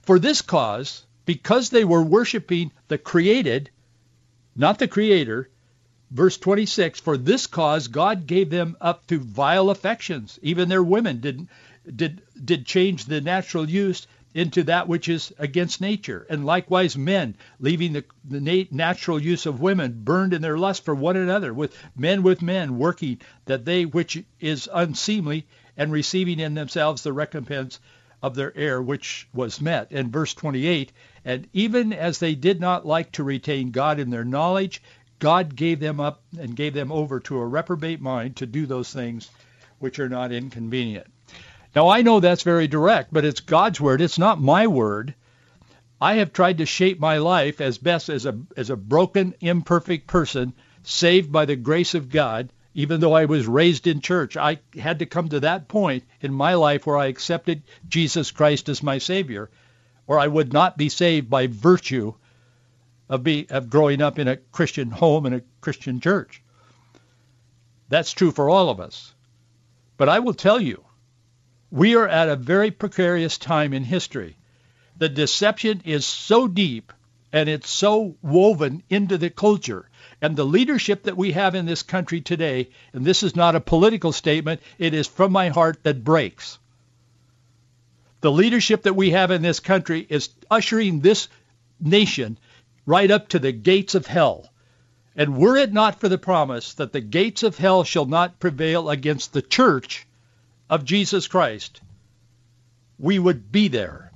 For 0.02 0.18
this 0.18 0.42
cause, 0.42 1.04
because 1.24 1.70
they 1.70 1.84
were 1.84 2.02
worshiping 2.02 2.70
the 2.88 2.98
created, 2.98 3.70
not 4.54 4.78
the 4.78 4.88
Creator, 4.88 5.48
Verse 6.12 6.36
26, 6.36 7.00
for 7.00 7.16
this 7.16 7.46
cause 7.46 7.88
God 7.88 8.26
gave 8.26 8.50
them 8.50 8.76
up 8.82 9.06
to 9.06 9.18
vile 9.18 9.70
affections. 9.70 10.38
Even 10.42 10.68
their 10.68 10.82
women 10.82 11.20
did, 11.20 11.48
did, 11.96 12.20
did 12.44 12.66
change 12.66 13.06
the 13.06 13.22
natural 13.22 13.68
use 13.68 14.06
into 14.34 14.62
that 14.64 14.88
which 14.88 15.08
is 15.08 15.32
against 15.38 15.80
nature. 15.80 16.26
And 16.28 16.44
likewise 16.44 16.98
men, 16.98 17.34
leaving 17.60 17.94
the, 17.94 18.04
the 18.28 18.68
natural 18.70 19.18
use 19.20 19.46
of 19.46 19.62
women, 19.62 20.02
burned 20.04 20.34
in 20.34 20.42
their 20.42 20.58
lust 20.58 20.84
for 20.84 20.94
one 20.94 21.16
another, 21.16 21.54
with 21.54 21.74
men 21.96 22.22
with 22.22 22.42
men, 22.42 22.76
working 22.76 23.18
that 23.46 23.64
they 23.64 23.86
which 23.86 24.22
is 24.38 24.68
unseemly, 24.70 25.46
and 25.78 25.90
receiving 25.90 26.40
in 26.40 26.52
themselves 26.52 27.02
the 27.02 27.12
recompense 27.14 27.80
of 28.22 28.34
their 28.34 28.56
error 28.56 28.82
which 28.82 29.28
was 29.32 29.60
met. 29.60 29.88
And 29.90 30.12
verse 30.12 30.34
28, 30.34 30.92
and 31.24 31.48
even 31.52 31.92
as 31.92 32.18
they 32.18 32.34
did 32.34 32.60
not 32.60 32.86
like 32.86 33.12
to 33.12 33.24
retain 33.24 33.70
God 33.70 33.98
in 33.98 34.10
their 34.10 34.24
knowledge, 34.24 34.82
God 35.22 35.54
gave 35.54 35.78
them 35.78 36.00
up 36.00 36.20
and 36.36 36.56
gave 36.56 36.74
them 36.74 36.90
over 36.90 37.20
to 37.20 37.38
a 37.38 37.46
reprobate 37.46 38.00
mind 38.00 38.34
to 38.38 38.46
do 38.46 38.66
those 38.66 38.92
things 38.92 39.30
which 39.78 40.00
are 40.00 40.08
not 40.08 40.32
inconvenient. 40.32 41.06
Now 41.76 41.86
I 41.86 42.02
know 42.02 42.18
that's 42.18 42.42
very 42.42 42.66
direct, 42.66 43.12
but 43.12 43.24
it's 43.24 43.38
God's 43.38 43.80
word. 43.80 44.00
It's 44.00 44.18
not 44.18 44.40
my 44.40 44.66
word. 44.66 45.14
I 46.00 46.14
have 46.14 46.32
tried 46.32 46.58
to 46.58 46.66
shape 46.66 46.98
my 46.98 47.18
life 47.18 47.60
as 47.60 47.78
best 47.78 48.08
as 48.08 48.26
a 48.26 48.36
as 48.56 48.68
a 48.68 48.76
broken, 48.76 49.32
imperfect 49.40 50.08
person 50.08 50.54
saved 50.82 51.30
by 51.30 51.44
the 51.44 51.54
grace 51.54 51.94
of 51.94 52.10
God. 52.10 52.52
Even 52.74 52.98
though 52.98 53.12
I 53.12 53.26
was 53.26 53.46
raised 53.46 53.86
in 53.86 54.00
church, 54.00 54.36
I 54.36 54.58
had 54.76 54.98
to 54.98 55.06
come 55.06 55.28
to 55.28 55.38
that 55.38 55.68
point 55.68 56.02
in 56.20 56.34
my 56.34 56.54
life 56.54 56.84
where 56.84 56.98
I 56.98 57.06
accepted 57.06 57.62
Jesus 57.88 58.32
Christ 58.32 58.68
as 58.68 58.82
my 58.82 58.98
Savior, 58.98 59.50
or 60.08 60.18
I 60.18 60.26
would 60.26 60.52
not 60.52 60.76
be 60.76 60.88
saved 60.88 61.30
by 61.30 61.46
virtue 61.46 62.14
of, 63.08 63.22
be, 63.22 63.46
of 63.50 63.70
growing 63.70 64.00
up 64.00 64.18
in 64.18 64.28
a 64.28 64.36
Christian 64.36 64.90
home 64.90 65.26
and 65.26 65.34
a 65.34 65.42
Christian 65.60 66.00
church. 66.00 66.42
That's 67.88 68.12
true 68.12 68.30
for 68.30 68.48
all 68.48 68.70
of 68.70 68.80
us. 68.80 69.14
But 69.96 70.08
I 70.08 70.20
will 70.20 70.34
tell 70.34 70.60
you, 70.60 70.84
we 71.70 71.94
are 71.96 72.08
at 72.08 72.28
a 72.28 72.36
very 72.36 72.70
precarious 72.70 73.38
time 73.38 73.72
in 73.72 73.84
history. 73.84 74.36
The 74.96 75.08
deception 75.08 75.82
is 75.84 76.04
so 76.04 76.48
deep 76.48 76.92
and 77.32 77.48
it's 77.48 77.70
so 77.70 78.16
woven 78.22 78.82
into 78.90 79.16
the 79.16 79.30
culture. 79.30 79.88
And 80.20 80.36
the 80.36 80.44
leadership 80.44 81.04
that 81.04 81.16
we 81.16 81.32
have 81.32 81.54
in 81.54 81.66
this 81.66 81.82
country 81.82 82.20
today, 82.20 82.68
and 82.92 83.04
this 83.04 83.22
is 83.22 83.34
not 83.34 83.56
a 83.56 83.60
political 83.60 84.12
statement, 84.12 84.60
it 84.78 84.94
is 84.94 85.06
from 85.06 85.32
my 85.32 85.48
heart 85.48 85.82
that 85.82 86.04
breaks. 86.04 86.58
The 88.20 88.30
leadership 88.30 88.82
that 88.82 88.94
we 88.94 89.10
have 89.10 89.30
in 89.30 89.42
this 89.42 89.60
country 89.60 90.06
is 90.08 90.28
ushering 90.50 91.00
this 91.00 91.28
nation 91.80 92.38
right 92.86 93.10
up 93.10 93.28
to 93.28 93.38
the 93.38 93.52
gates 93.52 93.94
of 93.94 94.06
hell. 94.06 94.50
And 95.14 95.36
were 95.36 95.56
it 95.56 95.72
not 95.72 96.00
for 96.00 96.08
the 96.08 96.18
promise 96.18 96.74
that 96.74 96.92
the 96.92 97.00
gates 97.00 97.42
of 97.42 97.58
hell 97.58 97.84
shall 97.84 98.06
not 98.06 98.40
prevail 98.40 98.88
against 98.88 99.32
the 99.32 99.42
church 99.42 100.06
of 100.70 100.84
Jesus 100.84 101.28
Christ, 101.28 101.80
we 102.98 103.18
would 103.18 103.52
be 103.52 103.68
there. 103.68 104.10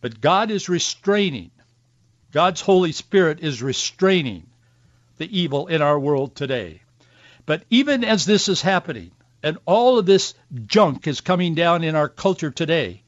But 0.00 0.20
God 0.20 0.50
is 0.50 0.68
restraining. 0.68 1.50
God's 2.32 2.60
Holy 2.60 2.92
Spirit 2.92 3.40
is 3.40 3.62
restraining 3.62 4.46
the 5.18 5.38
evil 5.38 5.66
in 5.66 5.82
our 5.82 5.98
world 5.98 6.34
today. 6.34 6.82
But 7.46 7.64
even 7.70 8.02
as 8.02 8.24
this 8.24 8.48
is 8.48 8.62
happening, 8.62 9.10
and 9.42 9.58
all 9.66 9.98
of 9.98 10.06
this 10.06 10.34
junk 10.66 11.06
is 11.06 11.20
coming 11.20 11.54
down 11.54 11.84
in 11.84 11.94
our 11.94 12.08
culture 12.08 12.50
today, 12.50 13.02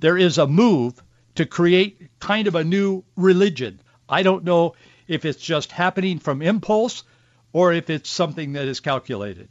there 0.00 0.18
is 0.18 0.36
a 0.38 0.46
move 0.46 1.02
to 1.38 1.46
create 1.46 2.10
kind 2.18 2.48
of 2.48 2.56
a 2.56 2.64
new 2.64 3.04
religion. 3.14 3.80
I 4.08 4.24
don't 4.24 4.42
know 4.42 4.74
if 5.06 5.24
it's 5.24 5.40
just 5.40 5.70
happening 5.70 6.18
from 6.18 6.42
impulse 6.42 7.04
or 7.52 7.72
if 7.72 7.90
it's 7.90 8.10
something 8.10 8.54
that 8.54 8.66
is 8.66 8.80
calculated. 8.80 9.48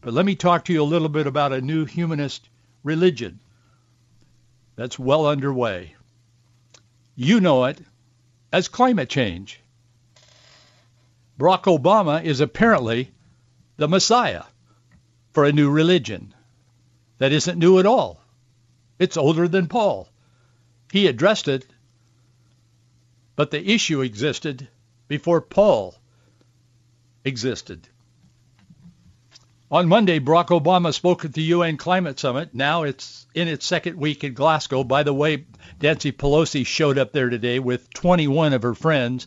But 0.00 0.14
let 0.14 0.26
me 0.26 0.34
talk 0.34 0.64
to 0.64 0.72
you 0.72 0.82
a 0.82 0.92
little 0.92 1.08
bit 1.08 1.28
about 1.28 1.52
a 1.52 1.60
new 1.60 1.84
humanist 1.84 2.48
religion 2.82 3.38
that's 4.74 4.98
well 4.98 5.28
underway. 5.28 5.94
You 7.14 7.40
know 7.40 7.66
it 7.66 7.80
as 8.52 8.66
climate 8.66 9.08
change. 9.08 9.60
Barack 11.38 11.64
Obama 11.64 12.24
is 12.24 12.40
apparently 12.40 13.12
the 13.76 13.86
Messiah 13.86 14.42
for 15.30 15.44
a 15.44 15.52
new 15.52 15.70
religion 15.70 16.34
that 17.18 17.30
isn't 17.30 17.60
new 17.60 17.78
at 17.78 17.86
all. 17.86 18.20
It's 18.98 19.16
older 19.16 19.46
than 19.46 19.68
Paul. 19.68 20.08
He 20.90 21.06
addressed 21.06 21.48
it, 21.48 21.66
but 23.36 23.50
the 23.50 23.70
issue 23.70 24.00
existed 24.00 24.68
before 25.06 25.40
Paul 25.40 25.94
existed. 27.24 27.88
On 29.70 29.86
Monday, 29.86 30.18
Barack 30.18 30.48
Obama 30.48 30.94
spoke 30.94 31.26
at 31.26 31.34
the 31.34 31.42
UN 31.42 31.76
Climate 31.76 32.18
Summit. 32.18 32.54
Now 32.54 32.84
it's 32.84 33.26
in 33.34 33.48
its 33.48 33.66
second 33.66 33.98
week 33.98 34.24
in 34.24 34.32
Glasgow. 34.32 34.82
By 34.82 35.02
the 35.02 35.12
way, 35.12 35.44
Nancy 35.82 36.10
Pelosi 36.10 36.64
showed 36.64 36.96
up 36.96 37.12
there 37.12 37.28
today 37.28 37.58
with 37.58 37.92
21 37.92 38.54
of 38.54 38.62
her 38.62 38.74
friends. 38.74 39.26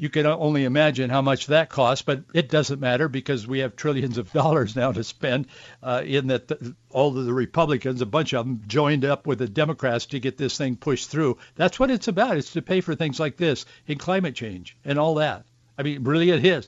You 0.00 0.08
can 0.08 0.24
only 0.24 0.64
imagine 0.64 1.10
how 1.10 1.20
much 1.20 1.48
that 1.48 1.68
costs, 1.68 2.00
but 2.00 2.22
it 2.32 2.48
doesn't 2.48 2.80
matter 2.80 3.06
because 3.06 3.46
we 3.46 3.58
have 3.58 3.76
trillions 3.76 4.16
of 4.16 4.32
dollars 4.32 4.74
now 4.74 4.92
to 4.92 5.04
spend. 5.04 5.48
Uh, 5.82 6.00
in 6.02 6.28
that, 6.28 6.48
the, 6.48 6.74
all 6.88 7.18
of 7.18 7.26
the 7.26 7.34
Republicans, 7.34 8.00
a 8.00 8.06
bunch 8.06 8.32
of 8.32 8.46
them, 8.46 8.62
joined 8.66 9.04
up 9.04 9.26
with 9.26 9.40
the 9.40 9.46
Democrats 9.46 10.06
to 10.06 10.18
get 10.18 10.38
this 10.38 10.56
thing 10.56 10.76
pushed 10.76 11.10
through. 11.10 11.36
That's 11.54 11.78
what 11.78 11.90
it's 11.90 12.08
about. 12.08 12.38
It's 12.38 12.54
to 12.54 12.62
pay 12.62 12.80
for 12.80 12.94
things 12.94 13.20
like 13.20 13.36
this 13.36 13.66
in 13.86 13.98
climate 13.98 14.34
change 14.34 14.74
and 14.86 14.98
all 14.98 15.16
that. 15.16 15.44
I 15.76 15.82
mean, 15.82 16.02
really, 16.02 16.30
it 16.30 16.46
is 16.46 16.66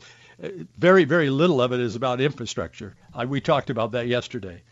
very, 0.76 1.04
very 1.04 1.30
little 1.30 1.62
of 1.62 1.72
it 1.72 1.80
is 1.80 1.96
about 1.96 2.20
infrastructure. 2.20 2.94
I, 3.14 3.24
we 3.24 3.40
talked 3.40 3.70
about 3.70 3.92
that 3.92 4.08
yesterday. 4.08 4.62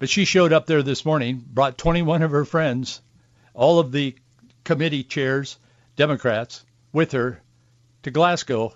But 0.00 0.08
she 0.08 0.24
showed 0.24 0.52
up 0.52 0.66
there 0.66 0.82
this 0.82 1.04
morning, 1.04 1.44
brought 1.46 1.78
21 1.78 2.22
of 2.22 2.32
her 2.32 2.44
friends, 2.44 3.00
all 3.54 3.78
of 3.78 3.92
the 3.92 4.16
committee 4.64 5.04
chairs, 5.04 5.58
Democrats, 5.94 6.64
with 6.92 7.12
her 7.12 7.40
to 8.04 8.10
Glasgow. 8.10 8.74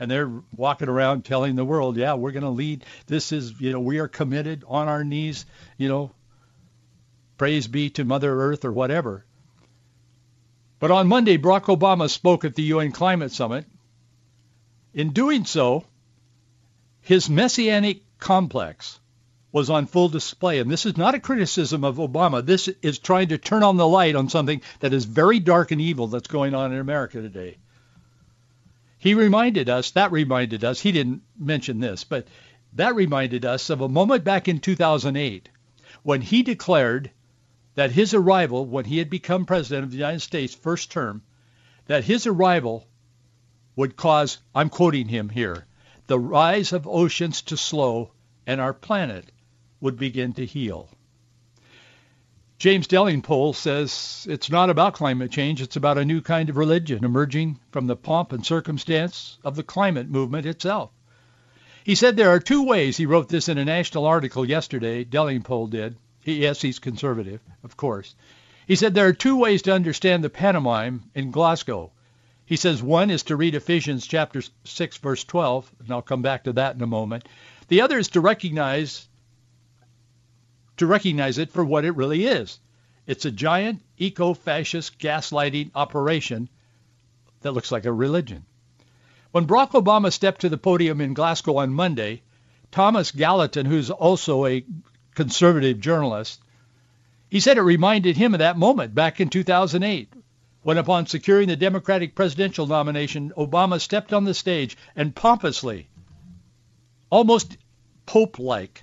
And 0.00 0.10
they're 0.10 0.30
walking 0.56 0.88
around 0.88 1.24
telling 1.24 1.56
the 1.56 1.64
world, 1.64 1.96
yeah, 1.96 2.14
we're 2.14 2.32
going 2.32 2.44
to 2.44 2.50
lead. 2.50 2.84
This 3.06 3.32
is, 3.32 3.60
you 3.60 3.72
know, 3.72 3.80
we 3.80 3.98
are 3.98 4.08
committed 4.08 4.64
on 4.66 4.86
our 4.86 5.02
knees, 5.02 5.44
you 5.76 5.88
know, 5.88 6.12
praise 7.36 7.66
be 7.66 7.90
to 7.90 8.04
Mother 8.04 8.32
Earth 8.32 8.64
or 8.64 8.72
whatever. 8.72 9.24
But 10.78 10.92
on 10.92 11.08
Monday, 11.08 11.36
Barack 11.36 11.64
Obama 11.64 12.08
spoke 12.08 12.44
at 12.44 12.54
the 12.54 12.62
UN 12.62 12.92
Climate 12.92 13.32
Summit 13.32 13.66
in 14.94 15.12
doing 15.12 15.44
so, 15.44 15.84
his 17.00 17.28
messianic 17.28 18.02
complex 18.18 18.98
was 19.52 19.70
on 19.70 19.86
full 19.86 20.08
display. 20.08 20.58
And 20.58 20.70
this 20.70 20.86
is 20.86 20.96
not 20.96 21.14
a 21.14 21.20
criticism 21.20 21.84
of 21.84 21.96
Obama. 21.96 22.44
This 22.44 22.68
is 22.82 22.98
trying 22.98 23.28
to 23.28 23.38
turn 23.38 23.62
on 23.62 23.76
the 23.76 23.88
light 23.88 24.14
on 24.14 24.28
something 24.28 24.60
that 24.80 24.92
is 24.92 25.04
very 25.04 25.40
dark 25.40 25.70
and 25.70 25.80
evil 25.80 26.06
that's 26.06 26.28
going 26.28 26.54
on 26.54 26.72
in 26.72 26.78
America 26.78 27.20
today. 27.20 27.56
He 28.98 29.14
reminded 29.14 29.68
us, 29.70 29.92
that 29.92 30.10
reminded 30.10 30.64
us, 30.64 30.80
he 30.80 30.90
didn't 30.90 31.22
mention 31.38 31.78
this, 31.78 32.02
but 32.02 32.26
that 32.72 32.96
reminded 32.96 33.44
us 33.44 33.70
of 33.70 33.80
a 33.80 33.88
moment 33.88 34.24
back 34.24 34.48
in 34.48 34.58
2008 34.58 35.48
when 36.02 36.20
he 36.20 36.42
declared 36.42 37.10
that 37.74 37.92
his 37.92 38.12
arrival, 38.12 38.66
when 38.66 38.84
he 38.84 38.98
had 38.98 39.08
become 39.08 39.46
president 39.46 39.84
of 39.84 39.90
the 39.92 39.98
United 39.98 40.20
States 40.20 40.54
first 40.54 40.90
term, 40.90 41.22
that 41.86 42.04
his 42.04 42.26
arrival 42.26 42.88
would 43.76 43.96
cause, 43.96 44.38
I'm 44.54 44.68
quoting 44.68 45.08
him 45.08 45.28
here, 45.28 45.66
the 46.08 46.18
rise 46.18 46.72
of 46.72 46.88
oceans 46.88 47.42
to 47.42 47.56
slow 47.56 48.12
and 48.46 48.60
our 48.60 48.74
planet 48.74 49.30
would 49.80 49.96
begin 49.96 50.32
to 50.32 50.44
heal. 50.44 50.90
James 52.58 52.88
Delingpole 52.88 53.54
says 53.54 54.26
it's 54.28 54.50
not 54.50 54.68
about 54.68 54.94
climate 54.94 55.30
change, 55.30 55.62
it's 55.62 55.76
about 55.76 55.96
a 55.96 56.04
new 56.04 56.20
kind 56.20 56.50
of 56.50 56.56
religion 56.56 57.04
emerging 57.04 57.60
from 57.70 57.86
the 57.86 57.94
pomp 57.94 58.32
and 58.32 58.44
circumstance 58.44 59.38
of 59.44 59.54
the 59.54 59.62
climate 59.62 60.10
movement 60.10 60.44
itself. 60.44 60.90
He 61.84 61.94
said 61.94 62.16
there 62.16 62.30
are 62.30 62.40
two 62.40 62.64
ways, 62.64 62.96
he 62.96 63.06
wrote 63.06 63.28
this 63.28 63.48
in 63.48 63.58
a 63.58 63.64
national 63.64 64.06
article 64.06 64.44
yesterday, 64.44 65.04
Delingpole 65.04 65.70
did. 65.70 65.98
He, 66.20 66.42
yes, 66.42 66.60
he's 66.60 66.80
conservative, 66.80 67.40
of 67.62 67.76
course. 67.76 68.16
He 68.66 68.74
said 68.74 68.92
there 68.92 69.06
are 69.06 69.12
two 69.12 69.36
ways 69.36 69.62
to 69.62 69.72
understand 69.72 70.24
the 70.24 70.28
pantomime 70.28 71.04
in 71.14 71.30
Glasgow. 71.30 71.92
He 72.44 72.56
says 72.56 72.82
one 72.82 73.10
is 73.10 73.22
to 73.24 73.36
read 73.36 73.54
Ephesians 73.54 74.04
chapter 74.04 74.42
6 74.64 74.96
verse 74.96 75.22
12, 75.22 75.70
and 75.78 75.92
I'll 75.92 76.02
come 76.02 76.22
back 76.22 76.42
to 76.44 76.52
that 76.54 76.74
in 76.74 76.82
a 76.82 76.88
moment. 76.88 77.28
The 77.68 77.82
other 77.82 77.98
is 77.98 78.08
to 78.08 78.20
recognize 78.20 79.06
to 80.78 80.86
recognize 80.86 81.38
it 81.38 81.52
for 81.52 81.64
what 81.64 81.84
it 81.84 81.96
really 81.96 82.24
is. 82.24 82.58
It's 83.06 83.24
a 83.24 83.30
giant 83.30 83.82
eco-fascist 83.96 84.98
gaslighting 84.98 85.70
operation 85.74 86.48
that 87.40 87.52
looks 87.52 87.72
like 87.72 87.84
a 87.86 87.92
religion. 87.92 88.44
When 89.30 89.46
Barack 89.46 89.72
Obama 89.72 90.12
stepped 90.12 90.40
to 90.42 90.48
the 90.48 90.58
podium 90.58 91.00
in 91.00 91.14
Glasgow 91.14 91.58
on 91.58 91.72
Monday, 91.72 92.22
Thomas 92.70 93.12
Gallatin, 93.12 93.66
who's 93.66 93.90
also 93.90 94.46
a 94.46 94.64
conservative 95.14 95.80
journalist, 95.80 96.40
he 97.28 97.40
said 97.40 97.58
it 97.58 97.62
reminded 97.62 98.16
him 98.16 98.34
of 98.34 98.40
that 98.40 98.58
moment 98.58 98.94
back 98.94 99.20
in 99.20 99.28
2008 99.28 100.12
when 100.62 100.76
upon 100.76 101.06
securing 101.06 101.48
the 101.48 101.56
Democratic 101.56 102.14
presidential 102.14 102.66
nomination, 102.66 103.32
Obama 103.36 103.80
stepped 103.80 104.12
on 104.12 104.24
the 104.24 104.34
stage 104.34 104.76
and 104.96 105.14
pompously, 105.14 105.88
almost 107.10 107.56
Pope-like, 108.04 108.82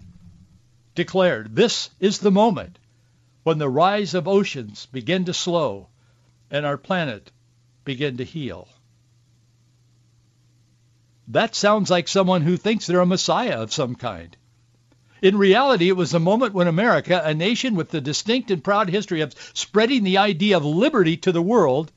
declared, 0.96 1.56
this 1.56 1.90
is 2.00 2.20
the 2.20 2.32
moment 2.32 2.80
when 3.44 3.58
the 3.58 3.70
rise 3.70 4.14
of 4.14 4.28
oceans 4.28 4.88
begin 4.88 5.26
to 5.26 5.34
slow 5.34 5.88
and 6.50 6.66
our 6.66 6.78
planet 6.78 7.32
begin 7.84 8.18
to 8.18 8.24
heal. 8.24 8.68
That 11.28 11.54
sounds 11.54 11.92
like 11.92 12.08
someone 12.08 12.42
who 12.42 12.56
thinks 12.56 12.88
they're 12.88 13.02
a 13.02 13.06
messiah 13.06 13.62
of 13.62 13.74
some 13.74 13.96
kind. 13.96 14.36
In 15.22 15.38
reality, 15.38 15.90
it 15.90 15.98
was 15.98 16.12
the 16.12 16.20
moment 16.20 16.54
when 16.54 16.68
America, 16.68 17.22
a 17.24 17.34
nation 17.34 17.76
with 17.76 17.90
the 17.90 18.02
distinct 18.02 18.52
and 18.52 18.64
proud 18.64 18.90
history 18.90 19.22
of 19.22 19.34
spreading 19.54 20.04
the 20.04 20.18
idea 20.18 20.56
of 20.56 20.66
liberty 20.66 21.18
to 21.18 21.32
the 21.32 21.42
world, 21.42 21.92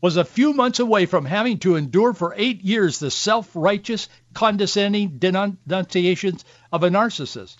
was 0.00 0.16
a 0.16 0.24
few 0.24 0.52
months 0.54 0.78
away 0.78 1.04
from 1.06 1.24
having 1.24 1.58
to 1.58 1.76
endure 1.76 2.14
for 2.14 2.34
eight 2.36 2.62
years 2.62 2.98
the 2.98 3.10
self-righteous, 3.10 4.08
condescending 4.32 5.18
denunciations 5.18 6.44
of 6.72 6.84
a 6.84 6.88
narcissist 6.88 7.56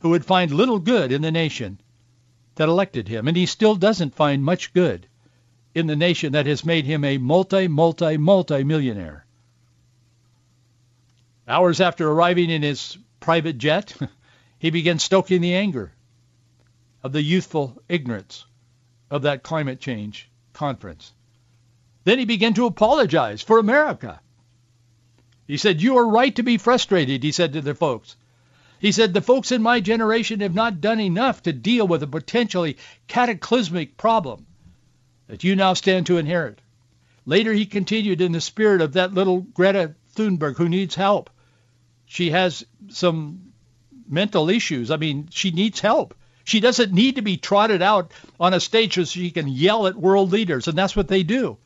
who 0.00 0.10
would 0.10 0.24
find 0.24 0.50
little 0.50 0.78
good 0.78 1.12
in 1.12 1.22
the 1.22 1.30
nation 1.30 1.80
that 2.54 2.68
elected 2.68 3.08
him. 3.08 3.28
And 3.28 3.36
he 3.36 3.46
still 3.46 3.74
doesn't 3.74 4.14
find 4.14 4.44
much 4.44 4.72
good 4.72 5.06
in 5.74 5.86
the 5.86 5.96
nation 5.96 6.32
that 6.32 6.46
has 6.46 6.64
made 6.64 6.84
him 6.84 7.04
a 7.04 7.18
multi, 7.18 7.68
multi, 7.68 8.16
multi-millionaire. 8.16 9.24
Hours 11.46 11.80
after 11.80 12.10
arriving 12.10 12.50
in 12.50 12.62
his 12.62 12.98
private 13.20 13.58
jet, 13.58 13.94
he 14.58 14.70
began 14.70 14.98
stoking 14.98 15.40
the 15.40 15.54
anger 15.54 15.92
of 17.02 17.12
the 17.12 17.22
youthful 17.22 17.80
ignorance 17.88 18.44
of 19.10 19.22
that 19.22 19.42
climate 19.42 19.80
change 19.80 20.28
conference. 20.52 21.12
Then 22.04 22.18
he 22.18 22.24
began 22.24 22.54
to 22.54 22.66
apologize 22.66 23.42
for 23.42 23.58
America. 23.58 24.20
He 25.46 25.56
said, 25.56 25.80
you 25.80 25.98
are 25.98 26.08
right 26.08 26.34
to 26.36 26.42
be 26.42 26.58
frustrated, 26.58 27.22
he 27.22 27.32
said 27.32 27.52
to 27.54 27.60
the 27.60 27.74
folks. 27.74 28.16
He 28.80 28.92
said, 28.92 29.12
the 29.12 29.20
folks 29.20 29.52
in 29.52 29.62
my 29.62 29.80
generation 29.80 30.40
have 30.40 30.54
not 30.54 30.80
done 30.80 31.00
enough 31.00 31.42
to 31.42 31.52
deal 31.52 31.86
with 31.86 32.02
a 32.02 32.06
potentially 32.06 32.76
cataclysmic 33.06 33.96
problem 33.96 34.46
that 35.26 35.44
you 35.44 35.56
now 35.56 35.74
stand 35.74 36.06
to 36.06 36.18
inherit. 36.18 36.60
Later 37.26 37.52
he 37.52 37.66
continued 37.66 38.20
in 38.20 38.32
the 38.32 38.40
spirit 38.40 38.80
of 38.80 38.92
that 38.92 39.12
little 39.12 39.40
Greta 39.40 39.94
Thunberg 40.14 40.56
who 40.56 40.68
needs 40.68 40.94
help 40.94 41.30
she 42.08 42.30
has 42.30 42.64
some 42.88 43.52
mental 44.08 44.48
issues. 44.48 44.90
I 44.90 44.96
mean, 44.96 45.28
she 45.30 45.50
needs 45.50 45.78
help. 45.78 46.14
She 46.42 46.60
doesn't 46.60 46.92
need 46.92 47.16
to 47.16 47.22
be 47.22 47.36
trotted 47.36 47.82
out 47.82 48.12
on 48.40 48.54
a 48.54 48.60
stage 48.60 48.94
so 48.94 49.04
she 49.04 49.30
can 49.30 49.46
yell 49.46 49.86
at 49.86 49.94
world 49.94 50.32
leaders, 50.32 50.66
and 50.66 50.76
that's 50.76 50.96
what 50.96 51.08
they 51.08 51.22
do 51.22 51.58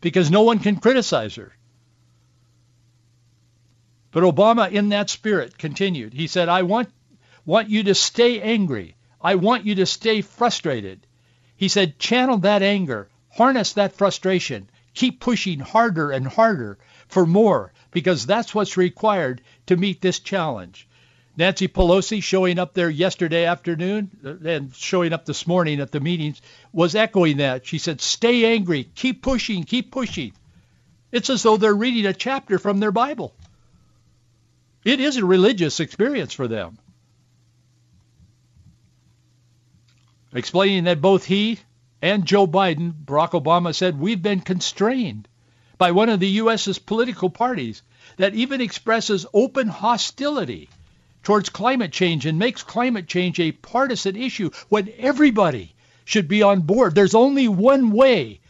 because 0.00 0.30
no 0.30 0.42
one 0.42 0.58
can 0.58 0.76
criticize 0.76 1.36
her. 1.36 1.53
But 4.14 4.22
Obama, 4.22 4.70
in 4.70 4.90
that 4.90 5.10
spirit, 5.10 5.58
continued. 5.58 6.14
He 6.14 6.28
said, 6.28 6.48
I 6.48 6.62
want, 6.62 6.88
want 7.44 7.68
you 7.68 7.82
to 7.82 7.96
stay 7.96 8.40
angry. 8.40 8.94
I 9.20 9.34
want 9.34 9.66
you 9.66 9.74
to 9.74 9.86
stay 9.86 10.20
frustrated. 10.20 11.04
He 11.56 11.66
said, 11.66 11.98
channel 11.98 12.38
that 12.38 12.62
anger. 12.62 13.08
Harness 13.30 13.72
that 13.72 13.96
frustration. 13.96 14.70
Keep 14.94 15.18
pushing 15.18 15.58
harder 15.58 16.12
and 16.12 16.28
harder 16.28 16.78
for 17.08 17.26
more 17.26 17.72
because 17.90 18.24
that's 18.24 18.54
what's 18.54 18.76
required 18.76 19.40
to 19.66 19.76
meet 19.76 20.00
this 20.00 20.20
challenge. 20.20 20.86
Nancy 21.36 21.66
Pelosi 21.66 22.22
showing 22.22 22.60
up 22.60 22.72
there 22.72 22.90
yesterday 22.90 23.46
afternoon 23.46 24.12
uh, 24.24 24.48
and 24.48 24.72
showing 24.76 25.12
up 25.12 25.24
this 25.24 25.44
morning 25.48 25.80
at 25.80 25.90
the 25.90 25.98
meetings 25.98 26.40
was 26.72 26.94
echoing 26.94 27.38
that. 27.38 27.66
She 27.66 27.78
said, 27.78 28.00
stay 28.00 28.44
angry, 28.54 28.84
keep 28.94 29.22
pushing, 29.22 29.64
keep 29.64 29.90
pushing. 29.90 30.34
It's 31.10 31.30
as 31.30 31.42
though 31.42 31.56
they're 31.56 31.74
reading 31.74 32.06
a 32.06 32.12
chapter 32.12 32.60
from 32.60 32.78
their 32.78 32.92
Bible. 32.92 33.34
It 34.84 35.00
is 35.00 35.16
a 35.16 35.24
religious 35.24 35.80
experience 35.80 36.32
for 36.34 36.46
them. 36.46 36.78
Explaining 40.32 40.84
that 40.84 41.00
both 41.00 41.24
he 41.24 41.60
and 42.02 42.26
Joe 42.26 42.46
Biden, 42.46 42.92
Barack 42.92 43.30
Obama 43.30 43.74
said, 43.74 43.98
we've 43.98 44.20
been 44.20 44.40
constrained 44.40 45.26
by 45.78 45.92
one 45.92 46.08
of 46.08 46.20
the 46.20 46.28
U.S.'s 46.28 46.78
political 46.78 47.30
parties 47.30 47.82
that 48.16 48.34
even 48.34 48.60
expresses 48.60 49.26
open 49.32 49.68
hostility 49.68 50.68
towards 51.22 51.48
climate 51.48 51.92
change 51.92 52.26
and 52.26 52.38
makes 52.38 52.62
climate 52.62 53.08
change 53.08 53.40
a 53.40 53.52
partisan 53.52 54.16
issue 54.16 54.50
when 54.68 54.92
everybody 54.98 55.74
should 56.04 56.28
be 56.28 56.42
on 56.42 56.60
board. 56.60 56.94
There's 56.94 57.14
only 57.14 57.48
one 57.48 57.90
way 57.90 58.40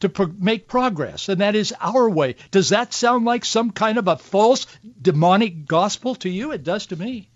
to 0.00 0.08
pro- 0.08 0.34
make 0.38 0.68
progress, 0.68 1.28
and 1.28 1.40
that 1.40 1.54
is 1.54 1.74
our 1.80 2.08
way. 2.08 2.36
Does 2.50 2.70
that 2.70 2.92
sound 2.92 3.24
like 3.24 3.44
some 3.44 3.70
kind 3.70 3.98
of 3.98 4.08
a 4.08 4.16
false 4.16 4.66
demonic 5.00 5.66
gospel 5.66 6.14
to 6.16 6.28
you? 6.28 6.52
It 6.52 6.64
does 6.64 6.86
to 6.86 6.96
me. 6.96 7.28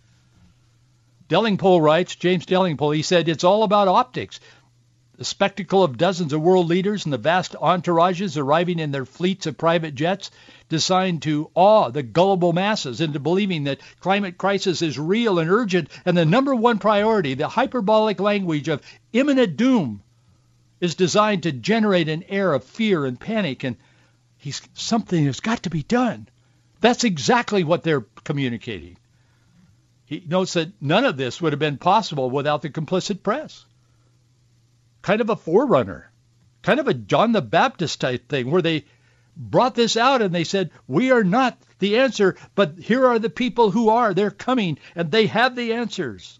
Delingpole 1.28 1.80
writes, 1.80 2.16
James 2.16 2.44
Delingpole, 2.44 2.94
he 2.94 3.02
said, 3.02 3.28
it's 3.28 3.44
all 3.44 3.62
about 3.62 3.88
optics. 3.88 4.40
The 5.16 5.24
spectacle 5.24 5.84
of 5.84 5.96
dozens 5.96 6.32
of 6.32 6.42
world 6.42 6.66
leaders 6.66 7.04
and 7.04 7.12
the 7.12 7.18
vast 7.18 7.54
entourages 7.54 8.36
arriving 8.36 8.80
in 8.80 8.90
their 8.90 9.06
fleets 9.06 9.46
of 9.46 9.56
private 9.56 9.94
jets 9.94 10.30
designed 10.68 11.22
to 11.22 11.50
awe 11.54 11.90
the 11.90 12.02
gullible 12.02 12.52
masses 12.52 13.00
into 13.00 13.20
believing 13.20 13.64
that 13.64 13.80
climate 14.00 14.36
crisis 14.36 14.82
is 14.82 14.98
real 14.98 15.38
and 15.38 15.48
urgent 15.48 15.88
and 16.04 16.16
the 16.16 16.24
number 16.24 16.54
one 16.54 16.78
priority, 16.78 17.34
the 17.34 17.48
hyperbolic 17.48 18.18
language 18.18 18.68
of 18.68 18.82
imminent 19.12 19.56
doom, 19.56 20.02
is 20.84 20.94
designed 20.94 21.42
to 21.42 21.52
generate 21.52 22.08
an 22.08 22.24
air 22.28 22.52
of 22.52 22.62
fear 22.62 23.06
and 23.06 23.18
panic, 23.18 23.64
and 23.64 23.76
he's, 24.36 24.60
something 24.74 25.24
has 25.24 25.40
got 25.40 25.62
to 25.64 25.70
be 25.70 25.82
done. 25.82 26.28
That's 26.80 27.04
exactly 27.04 27.64
what 27.64 27.82
they're 27.82 28.06
communicating. 28.24 28.98
He 30.04 30.22
notes 30.28 30.52
that 30.52 30.82
none 30.82 31.06
of 31.06 31.16
this 31.16 31.40
would 31.40 31.52
have 31.52 31.60
been 31.60 31.78
possible 31.78 32.30
without 32.30 32.60
the 32.60 32.68
complicit 32.68 33.22
press. 33.22 33.64
Kind 35.00 35.22
of 35.22 35.30
a 35.30 35.36
forerunner, 35.36 36.10
kind 36.62 36.78
of 36.78 36.88
a 36.88 36.94
John 36.94 37.32
the 37.32 37.42
Baptist 37.42 38.00
type 38.00 38.28
thing, 38.28 38.50
where 38.50 38.62
they 38.62 38.84
brought 39.36 39.74
this 39.74 39.96
out 39.96 40.22
and 40.22 40.34
they 40.34 40.44
said, 40.44 40.70
we 40.86 41.10
are 41.10 41.24
not 41.24 41.58
the 41.78 41.98
answer, 41.98 42.36
but 42.54 42.78
here 42.78 43.06
are 43.06 43.18
the 43.18 43.30
people 43.30 43.70
who 43.70 43.88
are. 43.88 44.12
They're 44.12 44.30
coming, 44.30 44.78
and 44.94 45.10
they 45.10 45.26
have 45.26 45.56
the 45.56 45.72
answers. 45.72 46.38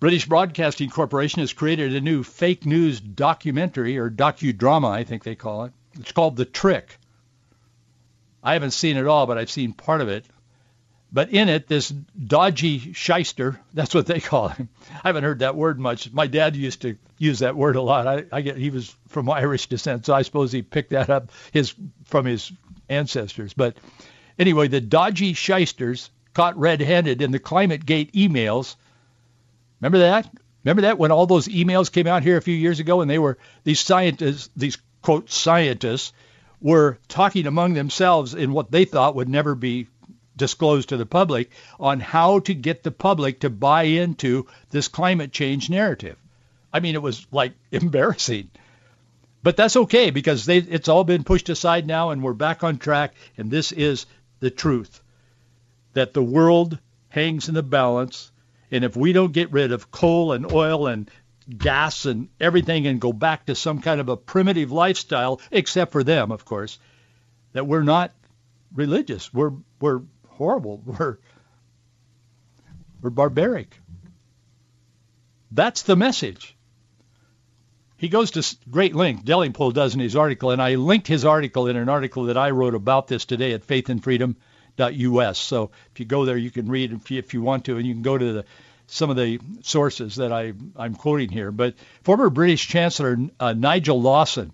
British 0.00 0.26
Broadcasting 0.26 0.90
Corporation 0.90 1.40
has 1.40 1.52
created 1.52 1.94
a 1.94 2.00
new 2.00 2.22
fake 2.22 2.64
news 2.64 3.00
documentary, 3.00 3.98
or 3.98 4.08
docudrama, 4.08 4.88
I 4.88 5.02
think 5.02 5.24
they 5.24 5.34
call 5.34 5.64
it. 5.64 5.72
It's 5.98 6.12
called 6.12 6.36
The 6.36 6.44
Trick. 6.44 6.98
I 8.42 8.52
haven't 8.52 8.70
seen 8.70 8.96
it 8.96 9.06
all, 9.06 9.26
but 9.26 9.38
I've 9.38 9.50
seen 9.50 9.72
part 9.72 10.00
of 10.00 10.08
it. 10.08 10.24
But 11.10 11.30
in 11.30 11.48
it, 11.48 11.66
this 11.66 11.88
dodgy 11.88 12.92
shyster, 12.92 13.58
that's 13.74 13.94
what 13.94 14.06
they 14.06 14.20
call 14.20 14.48
him. 14.48 14.68
I 15.02 15.08
haven't 15.08 15.24
heard 15.24 15.40
that 15.40 15.56
word 15.56 15.80
much. 15.80 16.12
My 16.12 16.28
dad 16.28 16.54
used 16.54 16.82
to 16.82 16.96
use 17.16 17.40
that 17.40 17.56
word 17.56 17.74
a 17.74 17.82
lot. 17.82 18.06
I, 18.06 18.24
I 18.30 18.42
get 18.42 18.56
he 18.56 18.70
was 18.70 18.94
from 19.08 19.28
Irish 19.28 19.66
descent, 19.66 20.06
so 20.06 20.14
I 20.14 20.22
suppose 20.22 20.52
he 20.52 20.62
picked 20.62 20.90
that 20.90 21.10
up 21.10 21.32
his 21.50 21.74
from 22.04 22.24
his 22.24 22.52
ancestors. 22.88 23.52
But 23.52 23.76
anyway, 24.38 24.68
the 24.68 24.80
dodgy 24.80 25.32
shysters 25.32 26.10
caught 26.34 26.56
red-handed 26.56 27.20
in 27.20 27.32
the 27.32 27.40
Climate 27.40 27.84
Gate 27.84 28.12
emails– 28.12 28.76
Remember 29.80 29.98
that? 29.98 30.28
Remember 30.64 30.82
that 30.82 30.98
when 30.98 31.12
all 31.12 31.26
those 31.26 31.48
emails 31.48 31.90
came 31.90 32.06
out 32.06 32.22
here 32.22 32.36
a 32.36 32.42
few 32.42 32.54
years 32.54 32.80
ago 32.80 33.00
and 33.00 33.10
they 33.10 33.18
were 33.18 33.38
these 33.64 33.80
scientists, 33.80 34.50
these 34.56 34.78
quote 35.02 35.30
scientists 35.30 36.12
were 36.60 36.98
talking 37.06 37.46
among 37.46 37.74
themselves 37.74 38.34
in 38.34 38.52
what 38.52 38.70
they 38.70 38.84
thought 38.84 39.14
would 39.14 39.28
never 39.28 39.54
be 39.54 39.86
disclosed 40.36 40.88
to 40.88 40.96
the 40.96 41.06
public 41.06 41.50
on 41.78 42.00
how 42.00 42.40
to 42.40 42.54
get 42.54 42.82
the 42.82 42.90
public 42.90 43.40
to 43.40 43.50
buy 43.50 43.84
into 43.84 44.46
this 44.70 44.88
climate 44.88 45.32
change 45.32 45.70
narrative. 45.70 46.16
I 46.72 46.80
mean, 46.80 46.94
it 46.94 47.02
was 47.02 47.26
like 47.30 47.52
embarrassing. 47.72 48.50
But 49.42 49.56
that's 49.56 49.76
okay 49.76 50.10
because 50.10 50.46
they, 50.46 50.58
it's 50.58 50.88
all 50.88 51.04
been 51.04 51.22
pushed 51.24 51.48
aside 51.48 51.86
now 51.86 52.10
and 52.10 52.22
we're 52.22 52.32
back 52.32 52.64
on 52.64 52.78
track 52.78 53.14
and 53.36 53.50
this 53.50 53.70
is 53.70 54.06
the 54.40 54.50
truth. 54.50 55.00
That 55.92 56.12
the 56.12 56.22
world 56.22 56.78
hangs 57.08 57.48
in 57.48 57.54
the 57.54 57.62
balance 57.62 58.30
and 58.70 58.84
if 58.84 58.96
we 58.96 59.12
don't 59.12 59.32
get 59.32 59.52
rid 59.52 59.72
of 59.72 59.90
coal 59.90 60.32
and 60.32 60.50
oil 60.52 60.86
and 60.86 61.10
gas 61.56 62.04
and 62.04 62.28
everything 62.40 62.86
and 62.86 63.00
go 63.00 63.12
back 63.12 63.46
to 63.46 63.54
some 63.54 63.80
kind 63.80 64.00
of 64.00 64.08
a 64.08 64.16
primitive 64.16 64.70
lifestyle, 64.70 65.40
except 65.50 65.92
for 65.92 66.04
them, 66.04 66.30
of 66.30 66.44
course, 66.44 66.78
that 67.52 67.66
we're 67.66 67.82
not 67.82 68.12
religious. 68.74 69.32
We're 69.32 69.52
we're 69.80 70.02
horrible. 70.28 70.82
We're 70.86 71.18
we're 73.00 73.10
barbaric. 73.10 73.78
That's 75.52 75.82
the 75.82 75.96
message. 75.96 76.56
He 77.96 78.08
goes 78.08 78.32
to 78.32 78.56
great 78.70 78.94
length, 78.94 79.24
Delingpole 79.24 79.72
does 79.72 79.94
in 79.94 80.00
his 80.00 80.14
article, 80.14 80.50
and 80.50 80.62
I 80.62 80.76
linked 80.76 81.08
his 81.08 81.24
article 81.24 81.66
in 81.66 81.76
an 81.76 81.88
article 81.88 82.24
that 82.24 82.36
I 82.36 82.50
wrote 82.50 82.74
about 82.74 83.08
this 83.08 83.24
today 83.24 83.52
at 83.52 83.64
Faith 83.64 83.88
and 83.88 84.02
Freedom 84.02 84.36
us. 84.78 85.38
So 85.38 85.70
if 85.92 86.00
you 86.00 86.06
go 86.06 86.24
there, 86.24 86.36
you 86.36 86.50
can 86.50 86.68
read 86.68 86.92
if 86.92 87.10
you, 87.10 87.18
if 87.18 87.34
you 87.34 87.42
want 87.42 87.64
to, 87.66 87.76
and 87.76 87.86
you 87.86 87.94
can 87.94 88.02
go 88.02 88.18
to 88.18 88.32
the, 88.32 88.44
some 88.86 89.10
of 89.10 89.16
the 89.16 89.38
sources 89.62 90.16
that 90.16 90.32
I, 90.32 90.52
I'm 90.76 90.94
quoting 90.94 91.30
here. 91.30 91.50
But 91.52 91.74
former 92.02 92.30
British 92.30 92.66
Chancellor 92.68 93.18
uh, 93.38 93.52
Nigel 93.52 94.00
Lawson, 94.00 94.52